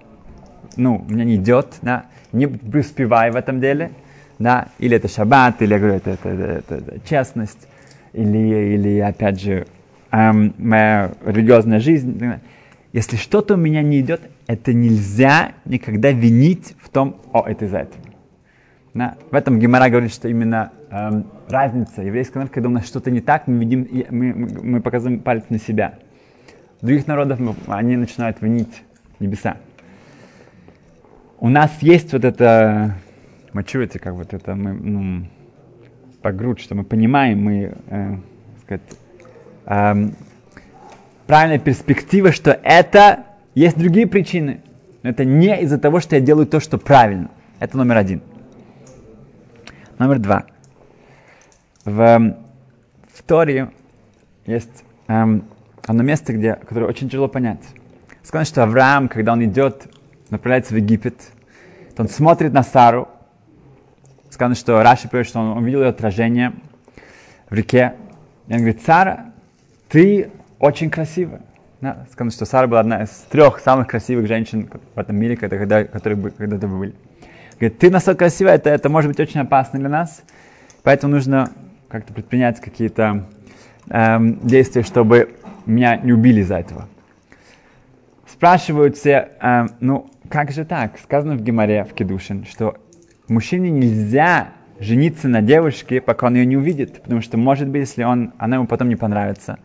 ну, 0.77 1.05
мне 1.09 1.25
не 1.25 1.37
идет, 1.37 1.77
да, 1.83 2.07
не 2.33 2.47
преуспевай 2.47 3.31
в 3.31 3.37
этом 3.37 3.61
деле, 3.61 3.91
да, 4.39 4.69
или 4.79 4.97
это 4.97 5.09
шаббат, 5.09 5.63
или 5.63 5.73
я 5.73 5.79
говорю, 5.79 5.95
это, 5.97 6.11
это, 6.11 6.29
это, 6.29 6.75
это 6.77 7.09
честность, 7.09 7.69
или, 8.13 8.75
или 8.75 8.99
опять 9.01 9.41
же, 9.41 9.67
эм, 10.11 10.55
моя 10.59 11.13
религиозная 11.25 11.81
жизнь. 11.81 12.21
Если 12.93 13.17
что-то 13.17 13.55
у 13.55 13.57
меня 13.57 13.83
не 13.83 14.01
идет, 14.01 14.23
это 14.47 14.73
нельзя 14.73 15.53
никогда 15.65 16.11
винить 16.11 16.75
в 16.81 16.89
том, 16.89 17.21
о, 17.33 17.45
это 17.47 17.67
из-за 17.67 17.81
этого. 17.81 18.03
Да? 18.95 19.17
В 19.31 19.35
этом 19.35 19.59
Гемора 19.59 19.91
говорит, 19.91 20.13
что 20.13 20.29
именно 20.29 20.73
эм, 20.91 21.27
разница 21.49 22.03
еврейского 22.03 22.41
народа, 22.41 22.55
когда 22.55 22.69
у 22.69 22.73
нас 22.73 22.87
что-то 22.87 23.11
не 23.11 23.21
так, 23.21 23.47
мы, 23.47 23.65
видим, 23.65 23.89
мы, 24.11 24.33
мы 24.63 24.81
показываем 24.81 25.21
палец 25.21 25.45
на 25.49 25.59
себя. 25.59 25.95
Других 26.81 27.07
народах 27.07 27.39
мы, 27.39 27.55
они 27.67 27.97
начинают 27.97 28.41
винить 28.41 28.83
небеса 29.21 29.57
у 31.41 31.49
нас 31.49 31.71
есть 31.81 32.13
вот 32.13 32.25
это 32.25 32.97
maturity, 33.53 33.99
как 33.99 34.15
вот 34.15 34.35
это 34.35 34.55
мы, 34.55 34.73
ну, 34.73 35.27
по 36.21 36.33
грудь, 36.33 36.61
что 36.61 36.75
мы 36.75 36.85
понимаем, 36.85 37.43
мы, 37.43 37.75
э, 37.87 38.17
сказать, 38.63 38.83
э, 39.67 40.11
правильная 41.27 41.59
перспектива, 41.59 42.33
что 42.33 42.59
это 42.63 43.25
есть 43.55 43.79
другие 43.79 44.07
причины. 44.07 44.61
Но 45.03 45.11
это 45.11 45.25
не 45.25 45.61
из-за 45.63 45.79
того, 45.79 46.01
что 46.01 46.17
я 46.17 46.21
делаю 46.21 46.47
то, 46.47 46.59
что 46.59 46.77
правильно. 46.77 47.31
Это 47.61 47.77
номер 47.77 47.99
один. 47.99 48.21
Номер 49.99 50.19
два. 50.19 50.47
В, 51.89 52.01
эм, 52.03 52.37
в 53.15 53.23
Торе 53.23 53.71
есть 54.45 54.85
эм, 55.07 55.45
одно 55.87 56.03
место, 56.03 56.35
где, 56.35 56.55
которое 56.55 56.85
очень 56.85 57.09
тяжело 57.09 57.29
понять. 57.29 57.63
Сказано, 58.23 58.45
что 58.45 58.63
Авраам, 58.63 59.09
когда 59.09 59.33
он 59.33 59.43
идет, 59.43 59.87
направляется 60.29 60.75
в 60.75 60.77
Египет, 60.77 61.19
то 61.97 62.03
он 62.03 62.11
смотрит 62.11 62.53
на 62.53 62.63
Сару. 62.63 63.09
Сказано, 64.29 64.55
что 64.55 64.83
Раши 64.83 65.09
пишет, 65.09 65.29
что 65.29 65.41
он 65.41 65.57
увидел 65.57 65.81
ее 65.81 65.89
отражение 65.89 66.53
в 67.49 67.55
реке. 67.55 67.95
И 68.49 68.53
он 68.53 68.59
говорит, 68.59 68.83
Сара, 68.85 69.33
ты 69.89 70.31
очень 70.59 70.91
красивая. 70.91 71.41
Да, 71.81 72.07
сказано, 72.13 72.33
что 72.33 72.45
Сара 72.45 72.67
была 72.67 72.81
одна 72.81 73.03
из 73.03 73.09
трех 73.31 73.61
самых 73.61 73.87
красивых 73.89 74.27
женщин 74.27 74.69
в 74.95 74.99
этом 74.99 75.17
мире, 75.17 75.39
когда, 75.39 75.85
которые 75.85 76.33
когда-то 76.33 76.69
были. 76.69 76.95
Говорит, 77.59 77.79
ты 77.79 77.91
настолько 77.91 78.27
красивая, 78.27 78.57
это, 78.57 78.69
это 78.69 78.91
может 78.91 79.11
быть 79.11 79.21
очень 79.21 79.41
опасно 79.41 79.79
для 79.79 79.89
нас, 79.89 80.23
поэтому 80.83 81.15
нужно 81.15 81.51
как-то 81.89 82.13
предпринять 82.13 82.61
какие-то 82.61 83.27
эм, 83.89 84.47
действия, 84.47 84.83
чтобы 84.83 85.35
меня 85.67 85.97
не 85.97 86.13
убили 86.13 86.41
из-за 86.41 86.59
этого. 86.59 86.89
Спрашивают 88.27 88.97
все, 88.97 89.31
эм, 89.41 89.71
ну, 89.81 90.11
как 90.29 90.51
же 90.53 90.65
так? 90.65 90.99
Сказано 90.99 91.35
в 91.35 91.43
Геморе, 91.43 91.85
в 91.85 91.95
Кедушин, 91.95 92.45
что 92.45 92.77
мужчине 93.29 93.71
нельзя 93.71 94.49
жениться 94.79 95.29
на 95.29 95.43
девушке, 95.43 96.01
пока 96.01 96.27
он 96.27 96.35
ее 96.35 96.47
не 96.47 96.57
увидит, 96.57 97.03
потому 97.03 97.21
что, 97.21 97.37
может 97.37 97.69
быть, 97.69 97.81
если 97.81 98.05
он, 98.05 98.33
она 98.39 98.57
ему 98.57 98.67
потом 98.67 98.89
не 98.89 98.97
понравится, 98.97 99.59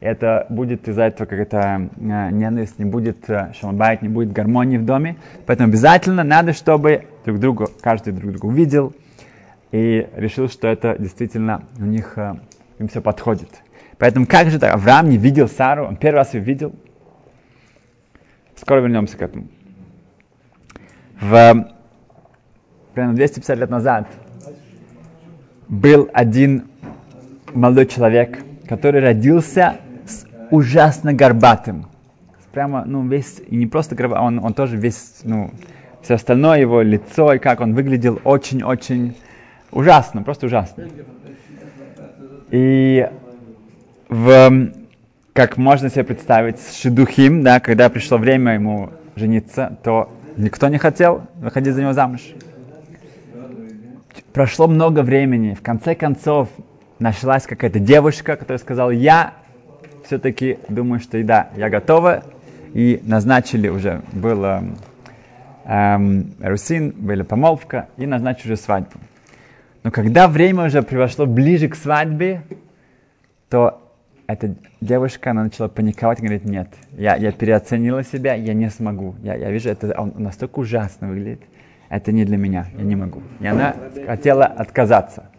это 0.00 0.46
будет 0.48 0.88
из-за 0.88 1.04
этого 1.04 1.26
какая-то 1.26 1.88
э, 1.96 2.30
ненависть, 2.30 2.78
не 2.78 2.84
будет 2.84 3.28
э, 3.30 3.52
шалбайт, 3.58 4.02
не 4.02 4.08
будет 4.08 4.32
гармонии 4.32 4.78
в 4.78 4.84
доме. 4.84 5.16
Поэтому 5.46 5.68
обязательно 5.68 6.22
надо, 6.22 6.52
чтобы 6.52 7.04
друг 7.24 7.38
друга, 7.40 7.66
каждый 7.80 8.12
друг 8.12 8.32
друга 8.32 8.46
увидел 8.46 8.94
и 9.70 10.08
решил, 10.14 10.48
что 10.48 10.68
это 10.68 10.96
действительно 10.98 11.64
у 11.78 11.84
них, 11.84 12.16
э, 12.16 12.34
им 12.78 12.88
все 12.88 13.00
подходит. 13.00 13.62
Поэтому 13.98 14.26
как 14.26 14.50
же 14.50 14.58
так? 14.58 14.74
Авраам 14.74 15.08
не 15.08 15.18
видел 15.18 15.48
Сару, 15.48 15.86
он 15.86 15.96
первый 15.96 16.18
раз 16.18 16.34
ее 16.34 16.40
видел. 16.40 16.74
Скоро 18.56 18.80
вернемся 18.80 19.16
к 19.16 19.22
этому. 19.22 19.48
В, 21.20 21.66
примерно 22.94 23.16
250 23.16 23.58
лет 23.58 23.70
назад 23.70 24.08
был 25.68 26.08
один 26.12 26.68
молодой 27.52 27.86
человек, 27.86 28.38
который 28.68 29.00
родился 29.00 29.76
с 30.06 30.26
ужасно 30.50 31.12
горбатым. 31.12 31.88
Прямо, 32.52 32.84
ну, 32.84 33.06
весь, 33.06 33.40
и 33.46 33.56
не 33.56 33.66
просто 33.66 33.94
горбатый, 33.94 34.24
он, 34.24 34.44
он 34.44 34.54
тоже 34.54 34.76
весь, 34.76 35.20
ну, 35.24 35.50
все 36.02 36.14
остальное, 36.14 36.60
его 36.60 36.80
лицо 36.82 37.34
и 37.34 37.38
как 37.38 37.60
он 37.60 37.74
выглядел, 37.74 38.20
очень-очень 38.24 39.16
ужасно, 39.70 40.22
просто 40.22 40.46
ужасно. 40.46 40.88
И 42.50 43.08
в, 44.08 44.70
как 45.32 45.56
можно 45.56 45.90
себе 45.90 46.04
представить, 46.04 46.58
с 46.58 46.80
Шидухим, 46.80 47.42
да, 47.42 47.60
когда 47.60 47.88
пришло 47.88 48.18
время 48.18 48.54
ему 48.54 48.90
жениться, 49.16 49.78
то 49.82 50.10
никто 50.36 50.68
не 50.68 50.78
хотел 50.78 51.22
выходить 51.36 51.74
за 51.74 51.82
него 51.82 51.92
замуж. 51.92 52.20
Прошло 54.32 54.66
много 54.66 55.02
времени, 55.02 55.54
в 55.54 55.62
конце 55.62 55.94
концов 55.94 56.48
нашлась 56.98 57.44
какая-то 57.44 57.78
девушка, 57.78 58.36
которая 58.36 58.58
сказала, 58.58 58.90
я 58.90 59.34
все-таки 60.04 60.58
думаю, 60.68 61.00
что 61.00 61.22
да, 61.22 61.50
я 61.56 61.68
готова, 61.68 62.24
и 62.72 63.00
назначили 63.04 63.68
уже, 63.68 64.02
было 64.12 64.62
эм, 65.64 66.32
русин, 66.40 66.94
была 66.96 67.24
помолвка, 67.24 67.88
и 67.96 68.06
назначили 68.06 68.52
уже 68.52 68.56
свадьбу. 68.56 68.98
Но 69.88 69.92
когда 69.92 70.28
время 70.28 70.66
уже 70.66 70.82
пришло 70.82 71.24
ближе 71.24 71.66
к 71.68 71.74
свадьбе, 71.74 72.42
то 73.48 73.80
эта 74.26 74.54
девушка, 74.82 75.30
она 75.30 75.44
начала 75.44 75.68
паниковать 75.68 76.18
и 76.18 76.22
говорит, 76.24 76.44
нет, 76.44 76.68
я, 76.92 77.16
я 77.16 77.32
переоценила 77.32 78.04
себя, 78.04 78.34
я 78.34 78.52
не 78.52 78.68
смогу. 78.68 79.14
Я, 79.22 79.34
я 79.36 79.50
вижу, 79.50 79.70
это 79.70 79.98
он 79.98 80.12
настолько 80.18 80.58
ужасно 80.58 81.08
выглядит. 81.08 81.40
Это 81.88 82.12
не 82.12 82.26
для 82.26 82.36
меня, 82.36 82.66
я 82.76 82.84
не 82.84 82.96
могу. 82.96 83.22
И 83.40 83.46
она 83.46 83.74
хотела 84.06 84.44
отказаться. 84.44 85.30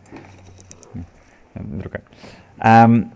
Um, 2.58 3.12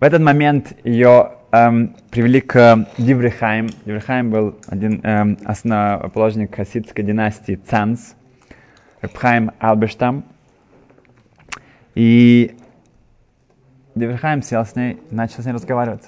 в 0.00 0.02
этот 0.02 0.22
момент 0.22 0.72
ее 0.82 1.32
um, 1.52 1.94
привели 2.10 2.40
к 2.40 2.86
Диврихайм. 2.96 3.68
Диврихайм 3.84 4.30
был 4.30 4.58
один 4.66 5.00
um, 5.00 5.38
основоположник 5.44 6.56
хасидской 6.56 7.04
династии 7.04 7.60
Цанс, 7.68 8.14
Рабхайм 9.02 9.50
Албештам. 9.58 10.24
И 11.94 12.56
Деверхайм 13.94 14.42
сел 14.42 14.64
с 14.64 14.74
ней, 14.74 15.00
начал 15.10 15.42
с 15.42 15.46
ней 15.46 15.52
разговаривать. 15.52 16.02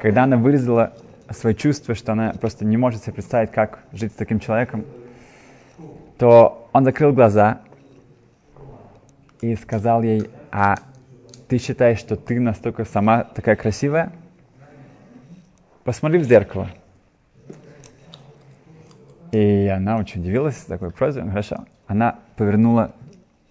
Когда 0.00 0.24
она 0.24 0.36
выразила 0.36 0.92
свои 1.30 1.54
чувства, 1.54 1.94
что 1.94 2.12
она 2.12 2.32
просто 2.40 2.64
не 2.64 2.76
может 2.76 3.02
себе 3.02 3.14
представить, 3.14 3.50
как 3.50 3.80
жить 3.92 4.12
с 4.12 4.16
таким 4.16 4.38
человеком, 4.38 4.84
то 6.18 6.68
он 6.72 6.84
закрыл 6.84 7.12
глаза 7.12 7.60
и 9.40 9.56
сказал 9.56 10.02
ей, 10.02 10.30
а 10.52 10.76
ты 11.48 11.58
считаешь, 11.58 11.98
что 11.98 12.16
ты 12.16 12.38
настолько 12.38 12.84
сама 12.84 13.24
такая 13.24 13.56
красивая? 13.56 14.12
Посмотри 15.82 16.18
в 16.18 16.24
зеркало. 16.24 16.68
И 19.32 19.66
она 19.66 19.98
очень 19.98 20.20
удивилась 20.20 20.56
такой 20.56 20.90
просьбе. 20.90 21.22
Хорошо. 21.22 21.66
Она 21.86 22.20
повернула 22.36 22.92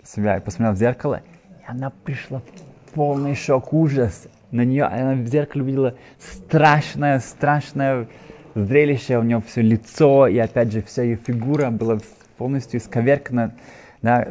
себя 0.05 0.37
и 0.37 0.39
посмотрела 0.39 0.73
в 0.73 0.77
зеркало, 0.77 1.21
и 1.61 1.69
она 1.69 1.89
пришла 1.89 2.39
в 2.39 2.91
полный 2.93 3.35
шок, 3.35 3.73
ужас. 3.73 4.27
На 4.51 4.63
нее, 4.63 4.85
она 4.85 5.13
в 5.15 5.25
зеркале 5.25 5.63
увидела 5.63 5.95
страшное, 6.19 7.19
страшное 7.19 8.07
зрелище, 8.53 9.17
у 9.17 9.23
нее 9.23 9.41
все 9.45 9.61
лицо, 9.61 10.27
и 10.27 10.37
опять 10.37 10.71
же 10.71 10.81
вся 10.81 11.03
ее 11.03 11.17
фигура 11.17 11.69
была 11.71 11.99
полностью 12.37 12.79
исковеркана. 12.79 13.53
Да, 14.01 14.27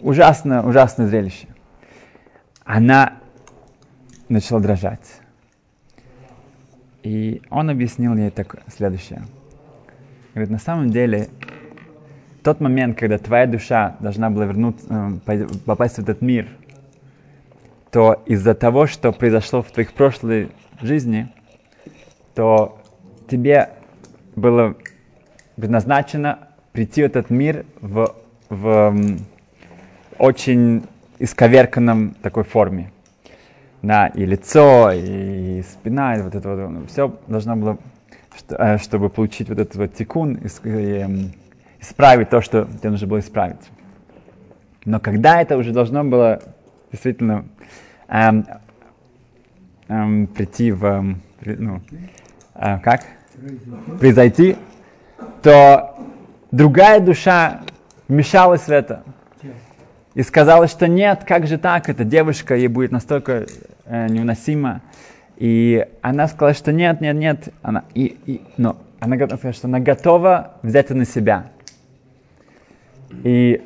ужасное, 0.00 0.62
ужасное 0.62 1.08
зрелище. 1.08 1.46
Она 2.64 3.14
начала 4.28 4.60
дрожать. 4.60 5.20
И 7.02 7.42
он 7.50 7.70
объяснил 7.70 8.14
ей 8.14 8.30
так 8.30 8.56
следующее. 8.68 9.22
Говорит, 10.34 10.50
на 10.50 10.58
самом 10.58 10.90
деле, 10.90 11.28
тот 12.42 12.60
момент, 12.60 12.98
когда 12.98 13.18
твоя 13.18 13.46
душа 13.46 13.96
должна 14.00 14.30
была 14.30 14.46
вернуться, 14.46 15.20
э, 15.26 15.46
попасть 15.64 15.96
в 15.96 15.98
этот 16.00 16.22
мир– 16.22 16.46
то 17.90 18.22
из-за 18.26 18.54
того, 18.54 18.86
что 18.86 19.12
произошло 19.12 19.62
в 19.62 19.70
твоих 19.70 19.92
прошлой 19.92 20.50
жизни, 20.80 21.28
то 22.34 22.78
тебе 23.28 23.70
было 24.36 24.76
предназначено 25.56 26.48
прийти 26.72 27.02
в 27.02 27.06
этот 27.06 27.30
мир 27.30 27.66
в, 27.80 28.14
в 28.48 28.96
очень 30.18 30.84
исковерканном 31.18 32.14
такой 32.22 32.44
форме. 32.44 32.92
Да, 33.82 34.08
и 34.08 34.24
лицо, 34.26 34.92
и 34.92 35.62
спина, 35.62 36.16
и 36.16 36.22
вот 36.22 36.34
это 36.34 36.54
вот, 36.54 36.90
все 36.90 37.18
должно 37.26 37.56
было, 37.56 37.78
э, 38.50 38.78
чтобы 38.78 39.08
получить 39.08 39.48
вот 39.48 39.58
этот 39.58 39.74
вот 39.74 39.94
тикун, 39.94 40.38
исправить 41.80 42.30
то, 42.30 42.40
что 42.40 42.64
тебе 42.64 42.90
нужно 42.90 43.06
было 43.06 43.18
исправить. 43.20 43.70
Но 44.84 45.00
когда 45.00 45.40
это 45.40 45.56
уже 45.56 45.72
должно 45.72 46.04
было 46.04 46.42
действительно 46.90 47.46
эм, 48.08 48.46
эм, 49.88 50.26
прийти 50.26 50.72
в, 50.72 50.84
эм, 50.84 51.22
ну, 51.44 51.80
э, 52.54 52.78
как? 52.80 53.02
Произойти, 53.98 54.56
то 55.42 55.98
другая 56.50 57.00
душа 57.00 57.62
вмешалась 58.08 58.62
в 58.62 58.70
это 58.70 59.02
и 60.14 60.22
сказала, 60.22 60.66
что 60.66 60.88
нет, 60.88 61.24
как 61.26 61.46
же 61.46 61.58
так, 61.58 61.88
эта 61.88 62.04
девушка, 62.04 62.56
ей 62.56 62.68
будет 62.68 62.90
настолько 62.90 63.46
э, 63.84 64.08
невыносимо. 64.08 64.82
И 65.36 65.86
она 66.02 66.28
сказала, 66.28 66.52
что 66.52 66.72
нет, 66.72 67.00
нет, 67.00 67.16
нет. 67.16 67.48
Она, 67.62 67.84
и, 67.94 68.18
и, 68.26 68.42
но 68.56 68.76
она 68.98 69.16
сказала, 69.16 69.52
что 69.54 69.68
она 69.68 69.80
готова 69.80 70.54
взять 70.62 70.86
это 70.86 70.94
на 70.94 71.06
себя. 71.06 71.46
И 73.24 73.62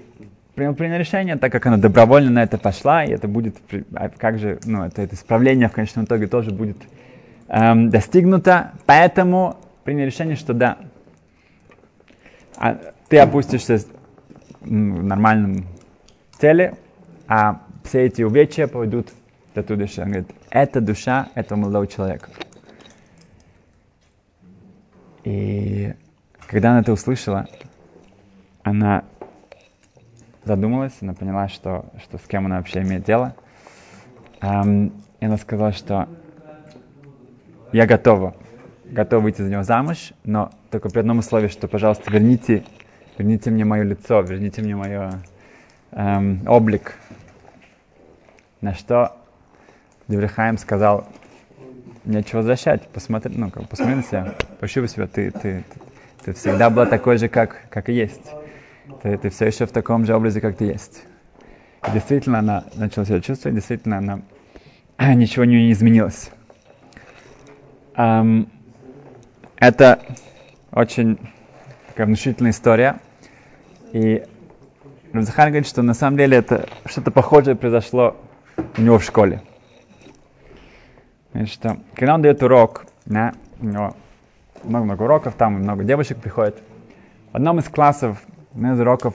принял, 0.54 0.98
решение, 0.98 1.36
так 1.36 1.52
как 1.52 1.66
она 1.66 1.76
добровольно 1.76 2.30
на 2.30 2.42
это 2.42 2.58
пошла, 2.58 3.04
и 3.04 3.10
это 3.10 3.28
будет, 3.28 3.56
а 3.94 4.08
как 4.08 4.38
же, 4.38 4.58
ну, 4.64 4.84
это, 4.84 5.02
это 5.02 5.14
исправление 5.14 5.68
в 5.68 5.72
конечном 5.72 6.04
итоге 6.04 6.26
тоже 6.26 6.50
будет 6.50 6.76
эм, 7.48 7.90
достигнуто, 7.90 8.72
поэтому 8.86 9.56
принял 9.84 10.06
решение, 10.06 10.36
что 10.36 10.54
да, 10.54 10.78
а, 12.56 12.78
ты 13.08 13.18
опустишься 13.18 13.80
в 14.60 14.70
нормальном 14.70 15.66
теле, 16.38 16.74
а 17.26 17.60
все 17.84 18.06
эти 18.06 18.22
увечья 18.22 18.66
пойдут 18.66 19.08
в 19.54 19.58
эту 19.58 19.76
душу. 19.76 20.02
Он 20.02 20.08
говорит, 20.08 20.30
это 20.50 20.80
душа 20.80 21.28
этого 21.34 21.58
молодого 21.58 21.86
человека. 21.86 22.30
И 25.24 25.92
когда 26.46 26.70
она 26.70 26.80
это 26.80 26.92
услышала, 26.92 27.46
она 28.62 29.04
задумалась, 30.44 30.94
она 31.00 31.14
поняла, 31.14 31.48
что, 31.48 31.86
что 32.02 32.18
с 32.18 32.22
кем 32.22 32.46
она 32.46 32.58
вообще 32.58 32.82
имеет 32.82 33.04
дело. 33.04 33.34
Um, 34.40 34.92
и 35.20 35.26
она 35.26 35.36
сказала, 35.38 35.72
что 35.72 36.08
я 37.72 37.86
готова, 37.86 38.34
готова 38.84 39.22
выйти 39.22 39.42
за 39.42 39.50
него 39.50 39.62
замуж, 39.62 40.12
но 40.24 40.50
только 40.70 40.90
при 40.90 41.00
одном 41.00 41.18
условии, 41.18 41.48
что, 41.48 41.66
пожалуйста, 41.66 42.10
верните, 42.10 42.64
верните 43.16 43.50
мне 43.50 43.64
мое 43.64 43.82
лицо, 43.82 44.20
верните 44.20 44.62
мне 44.62 44.76
мое 44.76 45.12
эм, 45.92 46.42
облик. 46.46 46.94
На 48.60 48.74
что 48.74 49.16
Деврихаем 50.08 50.58
сказал, 50.58 51.08
нечего 52.04 52.38
возвращать, 52.38 52.86
посмотри, 52.88 53.34
ну, 53.36 53.50
как, 53.50 53.68
посмотри 53.68 53.96
на 53.96 54.02
себя, 54.02 54.34
пощупай 54.60 54.88
себя, 54.88 55.06
ты, 55.06 55.30
ты, 55.30 55.40
ты, 55.40 55.80
ты 56.24 56.32
всегда 56.34 56.68
была 56.68 56.86
такой 56.86 57.16
же, 57.16 57.28
как, 57.28 57.68
как 57.70 57.88
и 57.88 57.94
есть. 57.94 58.30
Ты, 59.02 59.16
ты 59.18 59.30
все 59.30 59.46
еще 59.46 59.66
в 59.66 59.72
таком 59.72 60.04
же 60.04 60.14
образе, 60.14 60.40
как 60.40 60.56
ты 60.56 60.64
есть. 60.64 61.04
И 61.86 61.90
действительно, 61.92 62.38
она 62.38 62.64
начала 62.74 63.04
себя 63.04 63.20
чувствовать, 63.20 63.54
действительно, 63.54 63.98
она 63.98 64.20
ничего 65.14 65.44
не 65.44 65.72
изменилось. 65.72 66.30
Um, 67.96 68.48
это 69.56 70.00
очень 70.72 71.18
такая 71.88 72.06
внушительная 72.06 72.50
история. 72.50 73.00
И 73.92 74.24
Рамзахан 75.12 75.48
говорит, 75.48 75.68
что 75.68 75.82
на 75.82 75.94
самом 75.94 76.16
деле 76.16 76.36
это 76.38 76.68
что-то 76.86 77.10
похожее 77.10 77.54
произошло 77.54 78.16
у 78.76 78.80
него 78.80 78.98
в 78.98 79.04
школе. 79.04 79.42
Значит, 81.32 81.54
что, 81.54 81.78
когда 81.94 82.14
он 82.14 82.22
дает 82.22 82.42
урок, 82.42 82.86
да, 83.06 83.34
у 83.60 83.66
него 83.66 83.96
много-много 84.64 85.02
уроков, 85.02 85.34
там 85.34 85.54
много 85.54 85.84
девушек 85.84 86.18
приходит. 86.18 86.56
В 87.32 87.36
одном 87.36 87.58
из 87.60 87.68
классов, 87.68 88.22
на 88.54 88.74
из 88.74 88.80
уроков, 88.80 89.14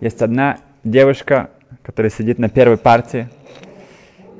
есть 0.00 0.22
одна 0.22 0.58
девушка, 0.84 1.50
которая 1.82 2.10
сидит 2.10 2.38
на 2.38 2.48
первой 2.48 2.76
партии, 2.76 3.28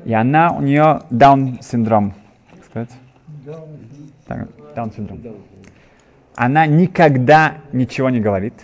и 0.05 0.13
она, 0.13 0.53
у 0.53 0.63
нее 0.63 1.03
даун-синдром. 1.11 2.15
Сказать? 2.67 2.91
Даун-синдром. 4.75 5.21
Она 6.37 6.67
никогда 6.67 7.57
ничего 7.73 8.11
не 8.11 8.21
говорит 8.21 8.55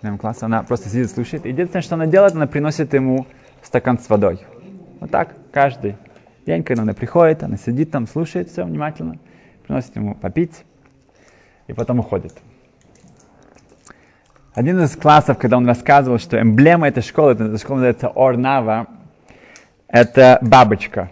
в 0.00 0.16
классе, 0.18 0.46
она 0.46 0.62
просто 0.64 0.88
сидит, 0.88 1.10
слушает. 1.10 1.46
Единственное, 1.46 1.82
что 1.82 1.94
она 1.94 2.06
делает, 2.06 2.34
она 2.34 2.46
приносит 2.46 2.92
ему 2.92 3.26
стакан 3.62 3.98
с 3.98 4.08
водой. 4.08 4.40
Вот 4.98 5.10
так, 5.10 5.34
каждый 5.52 5.96
день, 6.44 6.64
когда 6.64 6.82
она 6.82 6.92
приходит, 6.92 7.44
она 7.44 7.56
сидит 7.56 7.92
там, 7.92 8.08
слушает 8.08 8.50
все 8.50 8.64
внимательно, 8.64 9.18
приносит 9.64 9.94
ему 9.94 10.16
попить 10.16 10.64
и 11.68 11.72
потом 11.72 12.00
уходит. 12.00 12.34
Один 14.54 14.82
из 14.82 14.94
классов, 14.96 15.38
когда 15.38 15.56
он 15.56 15.66
рассказывал, 15.66 16.18
что 16.18 16.38
эмблема 16.38 16.86
этой 16.86 17.02
школы, 17.02 17.32
эта 17.32 17.56
школа 17.56 17.76
называется 17.76 18.12
Орнава, 18.14 18.86
это 19.88 20.38
бабочка. 20.42 21.10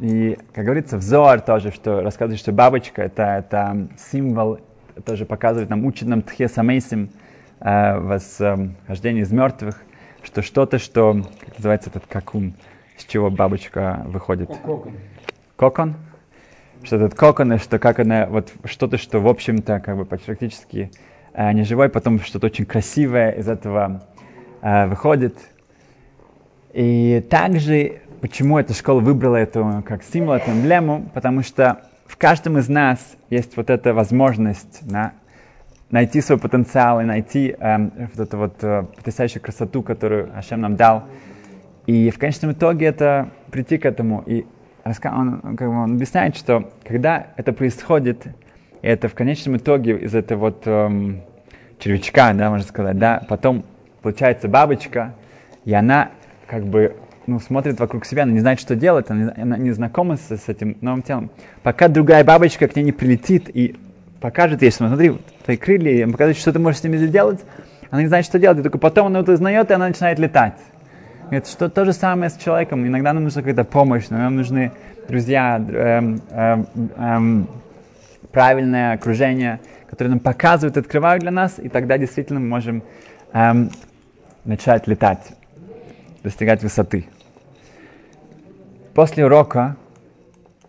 И, 0.00 0.38
как 0.52 0.66
говорится, 0.66 0.98
взор 0.98 1.40
тоже, 1.40 1.72
что 1.72 2.02
рассказывает, 2.02 2.38
что 2.38 2.52
бабочка 2.52 3.00
это, 3.00 3.22
это 3.22 3.88
символ, 4.12 4.60
тоже 5.06 5.24
показывает 5.24 5.70
нам, 5.70 5.86
учит 5.86 6.08
нам 6.08 6.20
Тхеса 6.20 6.62
Мейсим, 6.62 7.08
э, 7.60 7.98
восхождение 7.98 9.22
из 9.22 9.32
мертвых, 9.32 9.82
что 10.22 10.42
что-то, 10.42 10.78
что, 10.78 11.22
как 11.40 11.56
называется 11.56 11.88
этот 11.88 12.04
какун, 12.06 12.52
с 12.98 13.06
чего 13.06 13.30
бабочка 13.30 14.02
выходит. 14.04 14.50
Кокон. 14.62 14.92
Кокон? 15.56 15.94
Что 16.82 16.96
этот 16.96 17.14
кокон, 17.14 17.58
что 17.58 17.78
как 17.78 17.98
она, 17.98 18.26
вот 18.26 18.52
что-то, 18.66 18.98
что, 18.98 19.20
в 19.20 19.26
общем-то, 19.26 19.80
как 19.80 19.96
бы 19.96 20.04
практически 20.04 20.90
э, 21.36 21.52
не 21.52 21.62
живой, 21.62 21.88
потом 21.88 22.18
что-то 22.20 22.46
очень 22.46 22.64
красивое 22.64 23.30
из 23.32 23.48
этого 23.48 24.02
э, 24.62 24.86
выходит. 24.86 25.36
И 26.72 27.24
также, 27.30 28.00
почему 28.20 28.58
эта 28.58 28.74
школа 28.74 29.00
выбрала 29.00 29.36
эту 29.36 29.84
как 29.86 30.02
символ, 30.02 30.34
эту 30.34 30.50
эмблему, 30.50 31.08
потому 31.14 31.42
что 31.42 31.82
в 32.06 32.16
каждом 32.16 32.58
из 32.58 32.68
нас 32.68 33.16
есть 33.30 33.56
вот 33.56 33.70
эта 33.70 33.92
возможность 33.94 34.80
да, 34.82 35.12
найти 35.90 36.20
свой 36.20 36.38
потенциал 36.38 37.00
и 37.00 37.04
найти 37.04 37.54
эм, 37.58 37.92
вот 38.14 38.26
эту 38.26 38.36
вот 38.38 38.54
э, 38.62 38.84
потрясающую 38.96 39.42
красоту, 39.42 39.82
которую 39.82 40.36
Ашем 40.36 40.60
нам 40.60 40.76
дал. 40.76 41.04
И 41.86 42.10
в 42.10 42.18
конечном 42.18 42.52
итоге 42.52 42.86
это 42.86 43.28
прийти 43.50 43.78
к 43.78 43.86
этому. 43.86 44.22
И 44.26 44.44
он, 44.84 45.56
как 45.56 45.68
бы, 45.68 45.76
он 45.76 45.94
объясняет, 45.94 46.36
что 46.36 46.70
когда 46.84 47.28
это 47.36 47.52
происходит, 47.52 48.26
это 48.86 49.08
в 49.08 49.14
конечном 49.14 49.56
итоге 49.56 49.96
из 49.98 50.14
этого 50.14 50.38
вот 50.38 50.62
эм, 50.66 51.22
червячка, 51.78 52.32
да, 52.32 52.50
можно 52.50 52.66
сказать, 52.66 52.98
да, 52.98 53.22
потом 53.28 53.64
получается 54.00 54.48
бабочка, 54.48 55.14
и 55.64 55.74
она 55.74 56.10
как 56.46 56.64
бы 56.64 56.94
ну, 57.26 57.40
смотрит 57.40 57.80
вокруг 57.80 58.04
себя, 58.06 58.22
она 58.22 58.32
не 58.32 58.38
знает, 58.38 58.60
что 58.60 58.76
делать, 58.76 59.10
она, 59.10 59.34
она 59.36 59.58
не 59.58 59.72
знакома 59.72 60.16
с, 60.16 60.30
с 60.30 60.48
этим 60.48 60.76
новым 60.80 61.02
телом. 61.02 61.30
Пока 61.64 61.88
другая 61.88 62.22
бабочка 62.22 62.68
к 62.68 62.76
ней 62.76 62.84
не 62.84 62.92
прилетит 62.92 63.50
и 63.52 63.74
покажет 64.20 64.62
ей, 64.62 64.70
что 64.70 64.86
смотри, 64.86 65.18
твои 65.44 65.56
крылья, 65.56 66.06
показывает, 66.06 66.38
что 66.38 66.52
ты 66.52 66.60
можешь 66.60 66.80
с 66.80 66.84
ними 66.84 66.96
сделать, 66.98 67.40
она 67.90 68.02
не 68.02 68.08
знает, 68.08 68.24
что 68.24 68.38
делать, 68.38 68.60
и 68.60 68.62
только 68.62 68.78
потом 68.78 69.08
она 69.08 69.20
это 69.20 69.32
узнает, 69.32 69.70
и 69.70 69.74
она 69.74 69.88
начинает 69.88 70.20
летать. 70.20 70.58
Это 71.30 71.48
что 71.48 71.68
то 71.68 71.84
же 71.84 71.92
самое 71.92 72.30
с 72.30 72.36
человеком. 72.36 72.86
Иногда 72.86 73.12
нам 73.12 73.24
нужна 73.24 73.42
какая-то 73.42 73.64
помощь, 73.64 74.08
нам 74.10 74.36
нужны 74.36 74.70
друзья, 75.08 75.56
эм, 75.58 76.20
эм, 76.30 76.66
эм, 76.96 77.48
правильное 78.36 78.92
окружение, 78.92 79.60
которое 79.88 80.10
нам 80.10 80.20
показывает, 80.20 80.76
открывают 80.76 81.22
для 81.22 81.30
нас, 81.30 81.58
и 81.58 81.70
тогда 81.70 81.96
действительно 81.96 82.38
мы 82.38 82.48
можем 82.48 82.82
эм, 83.32 83.70
начать 84.44 84.86
летать, 84.86 85.32
достигать 86.22 86.62
высоты. 86.62 87.06
После 88.92 89.24
урока, 89.24 89.76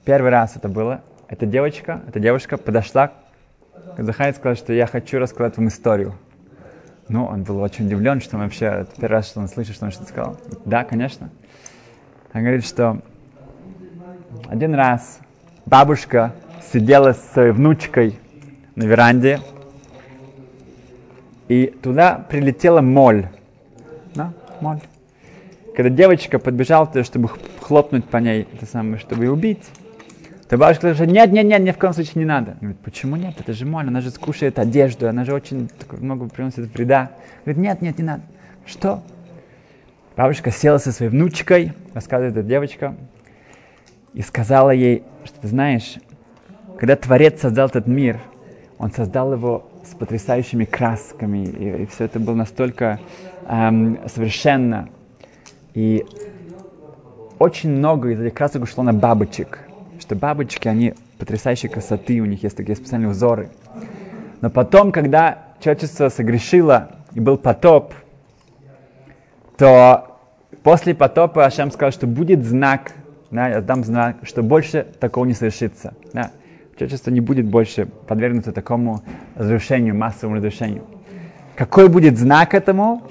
первый 0.05 0.31
раз 0.31 0.55
это 0.55 0.69
было, 0.69 1.01
эта 1.27 1.45
девочка, 1.45 2.03
эта 2.07 2.21
девушка 2.21 2.55
подошла 2.55 3.11
к 3.97 4.01
Захаре 4.01 4.29
и 4.29 4.33
сказала, 4.33 4.55
что 4.55 4.71
я 4.71 4.87
хочу 4.87 5.19
рассказать 5.19 5.57
вам 5.57 5.67
историю. 5.67 6.15
Ну, 7.09 7.25
он 7.25 7.43
был 7.43 7.59
очень 7.59 7.87
удивлен, 7.87 8.21
что 8.21 8.37
он 8.37 8.43
вообще 8.43 8.87
первый 8.95 9.15
раз, 9.15 9.27
что 9.27 9.41
он 9.41 9.49
слышит, 9.49 9.75
что 9.75 9.83
он 9.83 9.91
что-то 9.91 10.07
сказал. 10.07 10.37
Да, 10.63 10.85
конечно. 10.85 11.29
Он 12.33 12.43
говорит, 12.43 12.65
что 12.65 13.01
один 14.47 14.73
раз 14.73 15.19
бабушка 15.65 16.31
сидела 16.71 17.13
с 17.13 17.33
своей 17.33 17.51
внучкой 17.51 18.17
на 18.75 18.83
веранде, 18.83 19.39
и 21.47 21.67
туда 21.81 22.25
прилетела 22.29 22.81
моль. 22.81 23.27
Да, 24.13 24.33
моль. 24.59 24.79
Когда 25.75 25.89
девочка 25.89 26.39
подбежала 26.39 26.87
туда, 26.87 27.03
чтобы 27.03 27.29
хлопнуть 27.61 28.05
по 28.05 28.17
ней, 28.17 28.47
это 28.51 28.65
самое, 28.65 28.97
чтобы 28.97 29.25
ее 29.25 29.31
убить, 29.31 29.63
то 30.49 30.57
бабушка 30.57 30.93
сказала, 30.93 31.13
нет, 31.13 31.31
нет, 31.31 31.45
нет, 31.45 31.61
ни 31.61 31.71
в 31.71 31.77
коем 31.77 31.93
случае 31.93 32.13
не 32.15 32.25
надо. 32.25 32.57
Говорит, 32.59 32.79
почему 32.79 33.15
нет? 33.15 33.35
Это 33.39 33.53
же 33.53 33.65
моль, 33.65 33.87
она 33.87 34.01
же 34.01 34.09
скушает 34.09 34.59
одежду, 34.59 35.09
она 35.09 35.25
же 35.25 35.33
очень 35.33 35.69
много 35.91 36.27
приносит 36.29 36.73
вреда. 36.73 37.11
Говорит, 37.45 37.61
нет, 37.61 37.81
нет, 37.81 37.97
не 37.97 38.03
надо. 38.03 38.23
Что? 38.65 39.03
Бабушка 40.15 40.51
села 40.51 40.77
со 40.77 40.91
своей 40.91 41.11
внучкой, 41.11 41.73
рассказывает 41.93 42.35
эта 42.35 42.47
девочка, 42.47 42.95
и 44.13 44.21
сказала 44.21 44.71
ей, 44.71 45.03
что 45.25 45.39
ты 45.41 45.47
знаешь, 45.47 45.97
когда 46.77 46.95
Творец 46.95 47.41
создал 47.41 47.67
этот 47.67 47.87
мир, 47.87 48.19
он 48.77 48.91
создал 48.91 49.33
его 49.33 49.69
с 49.83 49.95
потрясающими 49.95 50.65
красками, 50.65 51.45
и, 51.45 51.83
и 51.83 51.85
все 51.87 52.05
это 52.05 52.19
было 52.19 52.35
настолько 52.35 52.99
эм, 53.47 53.99
совершенно. 54.07 54.89
И 55.73 56.05
очень 57.39 57.71
много 57.71 58.09
из 58.09 58.21
этих 58.21 58.35
красок 58.35 58.63
ушло 58.63 58.83
на 58.83 58.93
бабочек, 58.93 59.59
что 59.99 60.15
бабочки, 60.15 60.67
они 60.67 60.93
потрясающей 61.17 61.67
красоты, 61.67 62.19
у 62.19 62.25
них 62.25 62.43
есть 62.43 62.55
такие 62.55 62.75
специальные 62.75 63.09
узоры. 63.09 63.49
Но 64.41 64.51
потом, 64.51 64.91
когда 64.91 65.45
человечество 65.59 66.09
согрешило 66.09 66.91
и 67.13 67.19
был 67.19 67.37
потоп, 67.37 67.93
то 69.57 70.19
после 70.61 70.93
потопа 70.93 71.45
Ашем 71.45 71.71
сказал, 71.71 71.91
что 71.91 72.05
будет 72.05 72.45
знак, 72.45 72.91
да, 73.31 73.49
я 73.49 73.61
дам 73.61 73.83
знак, 73.83 74.17
что 74.21 74.43
больше 74.43 74.85
такого 74.99 75.25
не 75.25 75.33
совершится. 75.33 75.95
Да. 76.13 76.31
Человечество 76.77 77.09
не 77.09 77.21
будет 77.21 77.47
больше 77.47 77.87
подвергнуто 77.87 78.51
такому 78.51 79.01
разрушению, 79.35 79.95
массовому 79.95 80.35
разрушению. 80.37 80.83
Какой 81.55 81.89
будет 81.89 82.19
знак 82.19 82.53
этому? 82.53 83.01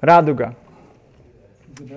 Радуга. 0.00 0.54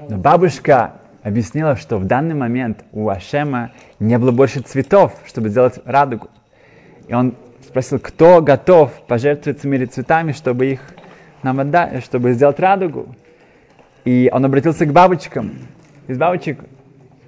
Но 0.10 0.18
бабушка 0.18 0.96
объяснила, 1.22 1.76
что 1.76 2.00
в 2.00 2.06
данный 2.06 2.34
момент 2.34 2.84
у 2.92 3.08
Ашема 3.08 3.72
не 4.00 4.18
было 4.18 4.32
больше 4.32 4.62
цветов, 4.62 5.16
чтобы 5.28 5.50
сделать 5.50 5.80
радугу. 5.86 6.30
И 7.08 7.14
он 7.14 7.36
спросил, 7.62 8.00
кто 8.00 8.42
готов 8.42 8.92
пожертвовать 9.08 9.62
своими 9.62 9.86
цветами, 9.86 10.32
чтобы 10.32 10.66
их 10.66 10.80
нам 11.44 11.60
отдать, 11.60 12.04
чтобы 12.04 12.34
сделать 12.34 12.60
радугу. 12.60 13.16
И 14.06 14.28
он 14.34 14.44
обратился 14.44 14.88
к 14.88 14.92
бабочкам. 14.92 15.52
Из 16.08 16.18
бабочек 16.18 16.60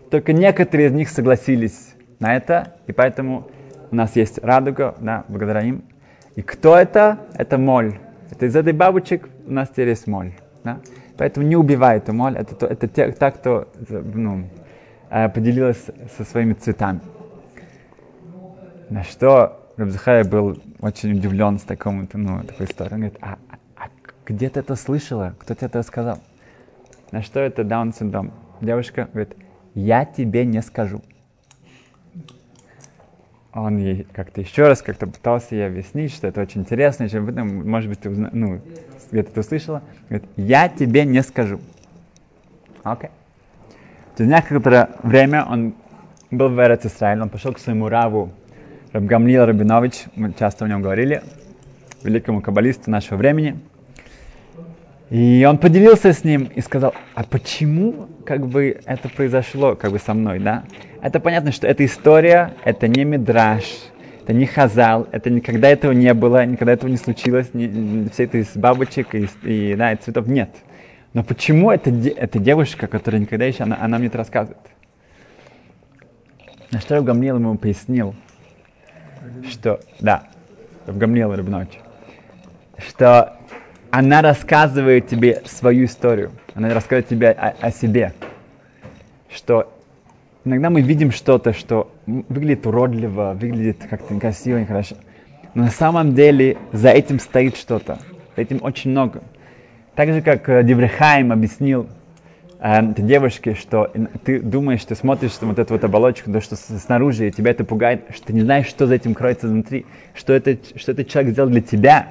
только 0.10 0.34
некоторые 0.34 0.90
из 0.90 0.94
них 0.94 1.10
согласились 1.10 1.95
на 2.20 2.36
это, 2.36 2.74
и 2.88 2.92
поэтому 2.92 3.48
у 3.92 3.96
нас 3.96 4.16
есть 4.16 4.40
радуга, 4.44 4.96
да, 5.00 5.26
благодаря 5.28 5.62
им. 5.62 5.84
И 6.36 6.42
кто 6.42 6.76
это? 6.76 7.20
Это 7.36 7.58
моль. 7.58 7.98
Это 8.32 8.46
из 8.46 8.56
этой 8.56 8.74
бабочек 8.74 9.30
у 9.46 9.52
нас 9.52 9.70
теперь 9.70 9.90
есть 9.90 10.08
моль. 10.08 10.34
Да? 10.64 10.80
Поэтому 11.18 11.46
не 11.46 11.56
убивай 11.56 11.98
эту 11.98 12.14
моль. 12.14 12.36
Это, 12.36 12.56
то, 12.56 12.66
это 12.66 12.88
те, 12.88 13.12
та, 13.12 13.32
кто 13.32 13.68
ну, 13.90 14.50
э, 15.10 15.30
поделилась 15.30 15.86
со 16.18 16.24
своими 16.26 16.54
цветами. 16.54 17.00
На 18.90 19.04
что 19.04 19.66
Рабзахай 19.78 20.24
был 20.24 20.58
очень 20.80 21.14
удивлен 21.14 21.58
с 21.58 21.64
таком, 21.64 22.08
ну, 22.14 22.44
такой 22.44 22.66
историей. 22.66 22.94
Он 22.96 23.00
говорит, 23.02 23.18
а, 23.22 23.38
а 23.78 23.88
где 24.26 24.50
ты 24.50 24.60
это 24.60 24.76
слышала? 24.76 25.36
Кто 25.40 25.54
тебе 25.56 25.68
это 25.68 25.82
сказал? 25.84 26.20
На 27.12 27.22
что 27.22 27.40
это 27.40 27.64
Даун-синдром? 27.64 28.32
Девушка 28.62 29.08
говорит, 29.12 29.36
я 29.74 30.06
тебе 30.06 30.46
не 30.46 30.62
скажу. 30.62 31.02
Он 33.56 33.78
ей 33.78 34.06
как-то 34.12 34.42
еще 34.42 34.68
раз 34.68 34.82
как-то 34.82 35.08
пытался 35.08 35.56
ей 35.56 35.66
объяснить, 35.66 36.14
что 36.14 36.28
это 36.28 36.42
очень 36.42 36.62
интересно, 36.62 37.08
что 37.08 37.22
потом, 37.22 37.68
может 37.68 37.90
быть, 37.90 38.00
ты 38.02 38.10
узна... 38.10 38.30
ну, 38.34 38.60
где-то 39.12 39.32
ты 39.32 39.40
услышала. 39.40 39.82
Говорит, 40.10 40.30
я 40.36 40.68
тебе 40.68 41.06
не 41.06 41.24
скажу. 41.24 41.62
Окей. 42.84 43.10
Okay. 43.10 43.14
Через 44.18 44.30
некоторое 44.30 44.90
время 45.04 45.46
он 45.46 45.74
был 46.32 46.50
в 46.50 46.60
Эрец 46.60 46.86
он 47.02 47.30
пошел 47.30 47.54
к 47.54 47.60
своему 47.60 47.88
раву 47.88 48.32
Рабгамлил 48.92 49.46
Рабинович, 49.46 50.06
мы 50.16 50.34
часто 50.38 50.66
о 50.66 50.68
нем 50.70 50.82
говорили, 50.82 51.22
великому 52.04 52.42
каббалисту 52.42 52.92
нашего 52.92 53.18
времени. 53.18 53.60
И 55.10 55.46
он 55.48 55.60
поделился 55.60 56.14
с 56.14 56.24
ним 56.24 56.50
и 56.56 56.62
сказал, 56.62 56.94
а 57.14 57.24
почему 57.24 58.08
как 58.26 58.48
бы 58.48 58.80
это 58.86 59.08
произошло 59.08 59.76
как 59.76 59.92
бы 59.92 60.00
со 60.00 60.14
мной, 60.14 60.40
да? 60.40 60.64
Это 61.02 61.20
понятно, 61.20 61.52
что 61.52 61.68
эта 61.68 61.86
история, 61.86 62.54
это 62.64 62.88
не 62.88 63.04
мидраж, 63.04 63.64
это 64.24 64.34
не 64.34 64.48
хазал, 64.48 65.08
это 65.12 65.30
никогда 65.30 65.70
этого 65.70 65.92
не 65.92 66.12
было, 66.16 66.44
никогда 66.46 66.74
этого 66.74 66.90
не 66.90 66.98
случилось, 66.98 67.54
не, 67.54 68.10
все 68.10 68.24
это 68.24 68.40
из 68.40 68.48
бабочек 68.56 69.14
и, 69.14 69.30
и, 69.44 69.76
да, 69.76 69.92
и 69.92 69.98
цветов 69.98 70.26
нет. 70.28 70.50
Но 71.14 71.24
почему 71.24 71.70
эта, 71.70 71.92
эта 71.92 72.40
девушка, 72.40 72.88
которая 72.88 73.22
никогда 73.22 73.46
еще, 73.46 73.64
она, 73.64 73.78
она 73.80 74.00
мне 74.00 74.08
это 74.08 74.18
рассказывает? 74.18 74.58
На 76.72 76.80
что 76.80 77.00
Гамлил 77.02 77.36
ему 77.36 77.56
пояснил, 77.58 78.16
что, 79.50 79.80
да, 80.00 80.24
в 80.88 80.98
Гамлил 80.98 81.36
Рыбночь, 81.36 81.80
что 82.80 83.38
она 83.98 84.22
рассказывает 84.22 85.08
тебе 85.08 85.42
свою 85.46 85.86
историю, 85.86 86.32
она 86.54 86.74
рассказывает 86.74 87.08
тебе 87.08 87.30
о, 87.30 87.56
о 87.62 87.72
себе, 87.72 88.12
что 89.34 89.72
иногда 90.44 90.70
мы 90.70 90.82
видим 90.82 91.12
что-то, 91.12 91.54
что 91.54 91.90
выглядит 92.06 92.68
уродливо, 92.68 93.38
выглядит 93.40 93.78
как-то 93.90 94.14
некрасиво, 94.14 94.58
нехорошо, 94.58 94.98
но 95.54 95.64
на 95.64 95.70
самом 95.70 96.14
деле 96.14 96.58
за 96.74 96.90
этим 96.90 97.22
стоит 97.22 97.56
что-то, 97.56 98.00
за 98.36 98.42
этим 98.42 98.60
очень 98.64 98.92
много. 98.92 99.24
Так 99.96 100.12
же, 100.12 100.22
как 100.22 100.50
э, 100.50 100.64
Деврехайм 100.64 101.32
объяснил 101.32 101.88
э, 102.60 102.82
девушке, 102.98 103.56
что 103.56 103.94
ты 104.26 104.42
думаешь, 104.42 104.84
ты 104.84 104.96
смотришь 104.96 105.38
вот 105.40 105.58
эту 105.58 105.74
вот 105.74 105.86
оболочку, 105.86 106.34
то, 106.34 106.42
что 106.42 106.58
снаружи, 106.58 107.30
и 107.30 107.32
тебя 107.32 107.52
это 107.52 107.64
пугает, 107.64 108.02
что 108.14 108.28
ты 108.28 108.34
не 108.34 108.42
знаешь, 108.42 108.68
что 108.68 108.88
за 108.88 108.96
этим 108.96 109.14
кроется 109.14 109.48
внутри, 109.48 109.86
что, 110.14 110.34
это, 110.34 110.58
что 110.76 110.92
этот 110.92 111.08
человек 111.08 111.32
сделал 111.32 111.50
для 111.50 111.62
тебя, 111.62 112.08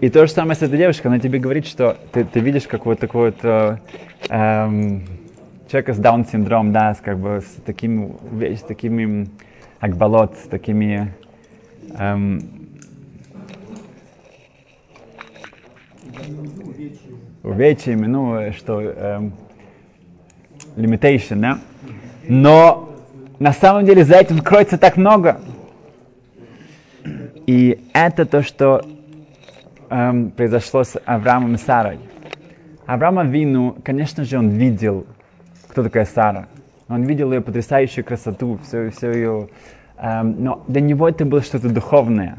и 0.00 0.10
то 0.10 0.26
же 0.26 0.32
самое 0.32 0.56
с 0.56 0.62
этой 0.62 0.78
девушкой, 0.78 1.08
она 1.08 1.18
тебе 1.18 1.38
говорит, 1.38 1.66
что 1.66 1.96
ты, 2.12 2.24
ты 2.24 2.40
видишь 2.40 2.66
как 2.66 2.86
вот 2.86 2.98
такой 2.98 3.30
вот 3.30 3.38
э, 3.42 3.78
эм, 4.28 5.04
человека 5.70 5.94
с 5.94 5.98
даун-синдромом, 5.98 6.72
да, 6.72 6.94
с, 6.94 7.00
как 7.00 7.18
бы, 7.18 7.40
с 7.40 7.62
такими, 7.64 8.14
с 8.54 8.60
такими 8.60 9.28
акболот, 9.80 10.36
с 10.36 10.48
такими 10.48 11.14
эм, 11.98 12.42
увечьями, 17.42 18.06
ну, 18.06 18.52
что, 18.52 18.80
эм, 18.80 19.32
limitation, 20.76 21.36
да? 21.36 21.58
Но 22.28 22.90
на 23.38 23.52
самом 23.52 23.84
деле 23.84 24.04
за 24.04 24.16
этим 24.16 24.40
кроется 24.40 24.78
так 24.78 24.96
много. 24.96 25.40
И 27.46 27.78
это 27.92 28.24
то, 28.24 28.42
что 28.42 28.84
эм, 29.90 30.30
произошло 30.30 30.84
с 30.84 31.00
Авраамом 31.04 31.54
и 31.54 31.58
Сарой. 31.58 31.98
Авраама 32.86 33.24
Вину, 33.24 33.76
конечно 33.84 34.24
же, 34.24 34.38
он 34.38 34.50
видел, 34.50 35.06
кто 35.68 35.82
такая 35.82 36.04
Сара. 36.04 36.46
Он 36.88 37.02
видел 37.04 37.32
ее 37.32 37.40
потрясающую 37.40 38.04
красоту, 38.04 38.58
все, 38.62 38.90
все 38.90 39.12
ее... 39.12 39.48
Эм, 39.98 40.42
но 40.42 40.62
для 40.68 40.80
него 40.80 41.08
это 41.08 41.24
было 41.24 41.42
что-то 41.42 41.68
духовное. 41.68 42.38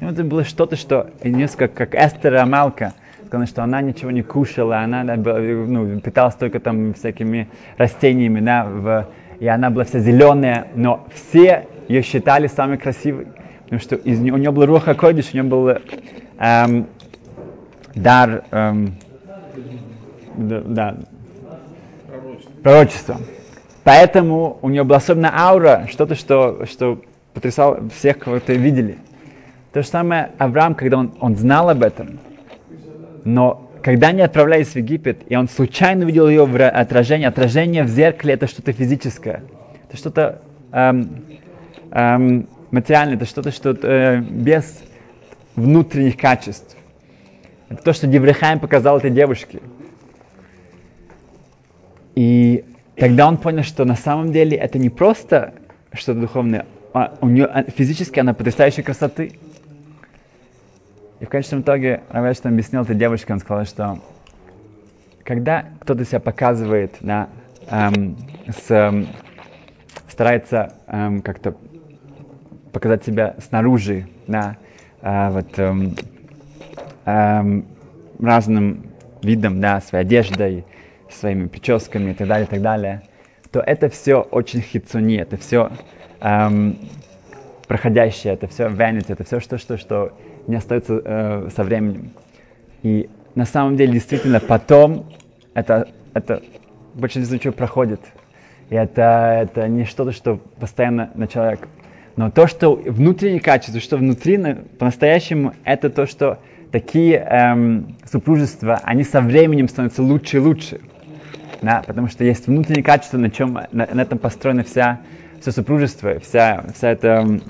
это 0.00 0.24
было 0.24 0.44
что-то, 0.44 0.76
что 0.76 1.10
несколько 1.24 1.86
как 1.86 1.94
Эстер 1.94 2.36
Амалка, 2.36 2.94
сказала, 3.30 3.46
что 3.46 3.62
она 3.62 3.80
ничего 3.80 4.10
не 4.10 4.22
кушала, 4.22 4.80
она 4.80 5.04
ну, 5.04 6.00
питалась 6.00 6.34
только 6.34 6.58
там 6.58 6.94
всякими 6.94 7.48
растениями, 7.78 8.40
да, 8.40 8.64
в, 8.64 9.06
и 9.38 9.46
она 9.46 9.70
была 9.70 9.84
вся 9.84 10.00
зеленая, 10.00 10.66
но 10.74 11.06
все 11.14 11.66
ее 11.88 12.02
считали 12.02 12.48
самой 12.48 12.76
красивой, 12.78 13.28
потому 13.64 13.80
что 13.80 13.94
из, 13.94 14.18
у 14.20 14.36
нее 14.36 14.50
был 14.50 14.66
руха 14.66 14.94
койдиш, 14.94 15.30
у 15.32 15.36
нее 15.36 15.44
был 15.44 15.78
эм, 16.40 16.88
дар 17.94 18.44
эм, 18.50 18.94
да, 20.34 20.96
пророчества. 22.62 23.18
Поэтому 23.84 24.58
у 24.62 24.68
нее 24.68 24.84
была 24.84 24.98
особенная 24.98 25.32
аура, 25.34 25.86
что-то, 25.90 26.14
что, 26.14 26.66
что 26.66 27.00
потрясало 27.34 27.88
всех, 27.90 28.18
кого 28.18 28.40
ты 28.40 28.56
видели. 28.56 28.98
То 29.72 29.82
же 29.82 29.88
самое 29.88 30.30
Авраам, 30.38 30.74
когда 30.74 30.98
он, 30.98 31.12
он 31.20 31.36
знал 31.36 31.70
об 31.70 31.82
этом, 31.82 32.18
но 33.24 33.70
когда 33.82 34.08
они 34.08 34.20
отправлялись 34.20 34.68
в 34.68 34.76
Египет, 34.76 35.22
и 35.28 35.36
он 35.36 35.48
случайно 35.48 36.04
увидел 36.04 36.28
ее 36.28 36.44
в 36.44 36.68
отражении, 36.68 37.26
отражение 37.26 37.84
в 37.84 37.88
зеркале 37.88 38.34
это 38.34 38.46
что-то 38.46 38.72
физическое, 38.72 39.42
это 39.88 39.96
что-то 39.96 40.42
эм, 40.72 41.24
эм, 41.92 42.48
материальное, 42.70 43.16
это 43.16 43.26
что-то, 43.26 43.52
что 43.52 43.70
э, 43.82 44.18
без 44.20 44.82
внутренних 45.56 46.16
качеств. 46.16 46.76
Это 47.68 47.82
то, 47.82 47.92
что 47.92 48.06
Деврихаем 48.06 48.58
показал 48.58 48.98
этой 48.98 49.10
девушке. 49.10 49.60
И 52.14 52.64
тогда 52.96 53.28
он 53.28 53.36
понял, 53.36 53.62
что 53.62 53.84
на 53.84 53.96
самом 53.96 54.32
деле 54.32 54.56
это 54.56 54.78
не 54.78 54.90
просто 54.90 55.54
что-то 55.92 56.20
духовное, 56.20 56.66
а 56.92 57.16
у 57.20 57.28
нее 57.28 57.46
а, 57.46 57.62
физически 57.64 58.18
она 58.18 58.34
потрясающей 58.34 58.82
красоты. 58.82 59.32
И 61.20 61.24
в 61.24 61.28
конечном 61.28 61.60
итоге 61.60 62.02
Равеш 62.08 62.38
объяснил 62.42 62.82
этой 62.82 62.96
девушке, 62.96 63.32
он 63.32 63.38
сказал, 63.40 63.64
что 63.64 64.00
когда 65.24 65.66
кто-то 65.80 66.04
себя 66.04 66.18
показывает, 66.18 66.96
да, 67.00 67.28
эм, 67.68 68.16
с, 68.48 68.70
эм, 68.70 69.06
старается 70.08 70.74
эм, 70.88 71.22
как-то 71.22 71.54
показать 72.72 73.04
себя 73.04 73.36
снаружи, 73.38 74.08
да, 74.26 74.56
вот, 75.02 75.58
эм, 75.58 75.94
эм, 77.06 77.64
разным 78.18 78.84
видом, 79.22 79.60
да, 79.60 79.80
своей 79.80 80.04
одеждой, 80.04 80.64
своими 81.08 81.46
прическами 81.46 82.10
и 82.10 82.14
так 82.14 82.28
далее, 82.28 82.46
и 82.46 82.50
так 82.50 82.62
далее, 82.62 83.02
то 83.50 83.60
это 83.60 83.88
все 83.88 84.20
очень 84.20 84.60
хитцуни, 84.60 85.16
это 85.16 85.36
все 85.36 85.70
эм, 86.20 86.78
проходящее, 87.66 88.34
это 88.34 88.46
все 88.46 88.64
vanity, 88.64 89.12
это 89.12 89.24
все 89.24 89.40
что, 89.40 89.58
что, 89.58 89.76
что 89.76 90.12
не 90.46 90.56
остается 90.56 91.00
э, 91.04 91.48
со 91.54 91.64
временем. 91.64 92.10
И 92.82 93.08
на 93.34 93.44
самом 93.44 93.76
деле, 93.76 93.92
действительно, 93.92 94.40
потом 94.40 95.06
это, 95.54 95.88
это 96.14 96.42
большинство 96.94 97.38
чего 97.38 97.52
проходит. 97.52 98.00
И 98.70 98.74
это, 98.74 99.38
это 99.42 99.68
не 99.68 99.84
что-то, 99.84 100.12
что 100.12 100.36
постоянно 100.58 101.10
на 101.14 101.26
человек 101.26 101.68
но 102.16 102.30
то, 102.30 102.46
что 102.46 102.74
внутреннее 102.74 103.40
качество, 103.40 103.80
что 103.80 103.96
внутри 103.96 104.38
по-настоящему, 104.78 105.54
это 105.64 105.90
то, 105.90 106.06
что 106.06 106.38
такие 106.70 107.16
эм, 107.16 107.96
супружества, 108.10 108.80
они 108.84 109.04
со 109.04 109.20
временем 109.20 109.68
становятся 109.68 110.02
лучше 110.02 110.38
и 110.38 110.40
лучше. 110.40 110.80
Да, 111.62 111.82
потому 111.86 112.08
что 112.08 112.24
есть 112.24 112.46
внутреннее 112.46 112.82
качество, 112.82 113.18
на 113.18 113.30
чем 113.30 113.54
на, 113.72 113.88
на 113.92 114.00
этом 114.00 114.18
построено 114.18 114.64
вся, 114.64 115.00
все 115.40 115.52
супружество, 115.52 116.18
вся, 116.20 116.64
вся 116.74 116.90
это 116.90 117.40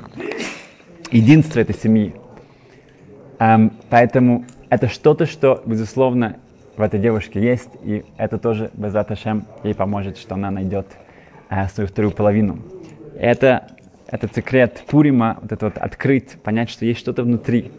единство 1.10 1.60
этой 1.60 1.74
семьи. 1.74 2.14
Эм, 3.38 3.72
поэтому 3.88 4.44
это 4.68 4.88
что-то, 4.88 5.26
что, 5.26 5.62
безусловно, 5.64 6.36
в 6.76 6.82
этой 6.82 6.98
девушке 7.00 7.40
есть, 7.40 7.70
и 7.82 8.04
это 8.16 8.38
тоже, 8.38 8.70
без 8.74 8.94
Аташем, 8.94 9.44
ей 9.64 9.74
поможет, 9.74 10.18
что 10.18 10.34
она 10.34 10.50
найдет 10.50 10.86
э, 11.50 11.66
свою 11.68 11.88
вторую 11.88 12.12
половину. 12.12 12.58
Это 13.18 13.66
этот 14.10 14.34
секрет 14.34 14.82
Пурима, 14.88 15.38
вот 15.40 15.52
это 15.52 15.66
вот 15.66 15.78
открыть, 15.78 16.32
понять, 16.42 16.68
что 16.68 16.84
есть 16.84 17.00
что-то 17.00 17.22
внутри. 17.22 17.70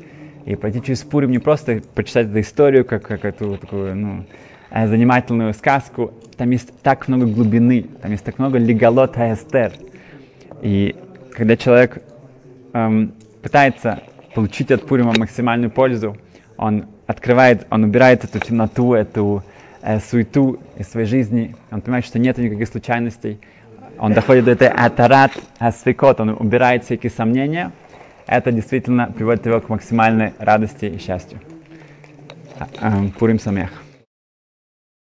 И 0.45 0.55
пойти 0.55 0.81
через 0.81 1.01
Пурим 1.01 1.31
не 1.31 1.39
просто 1.39 1.81
почитать 1.93 2.27
эту 2.27 2.39
историю, 2.39 2.85
как, 2.85 3.03
как 3.03 3.25
эту 3.25 3.57
такую, 3.57 3.95
ну, 3.95 4.25
э, 4.71 4.87
занимательную 4.87 5.53
сказку. 5.53 6.13
Там 6.37 6.49
есть 6.49 6.71
так 6.81 7.07
много 7.07 7.25
глубины, 7.27 7.85
там 8.01 8.11
есть 8.11 8.23
так 8.23 8.39
много 8.39 8.57
легалот 8.57 9.17
эстер. 9.17 9.73
И 10.61 10.95
когда 11.33 11.57
человек 11.57 12.01
эм, 12.73 13.13
пытается 13.43 14.01
получить 14.33 14.71
от 14.71 14.87
Пурима 14.87 15.13
максимальную 15.17 15.69
пользу, 15.69 16.17
он 16.57 16.85
открывает, 17.07 17.67
он 17.69 17.83
убирает 17.83 18.23
эту 18.23 18.39
темноту, 18.39 18.93
эту 18.93 19.43
э, 19.81 19.99
суету 19.99 20.59
из 20.77 20.87
своей 20.87 21.07
жизни, 21.07 21.55
он 21.71 21.81
понимает, 21.81 22.05
что 22.05 22.19
нет 22.19 22.37
никаких 22.37 22.67
случайностей, 22.67 23.39
он 24.01 24.13
доходит 24.13 24.45
до 24.45 24.51
этой 24.51 24.67
атарат 24.67 25.31
асвикот, 25.59 26.19
он 26.19 26.29
убирает 26.29 26.83
всякие 26.83 27.11
сомнения, 27.11 27.71
это 28.25 28.51
действительно 28.51 29.05
приводит 29.05 29.45
его 29.45 29.61
к 29.61 29.69
максимальной 29.69 30.33
радости 30.39 30.85
и 30.85 30.97
счастью. 30.97 31.39
А, 32.57 33.03
э, 33.03 33.09
Пурим 33.19 33.39
Самех. 33.39 33.69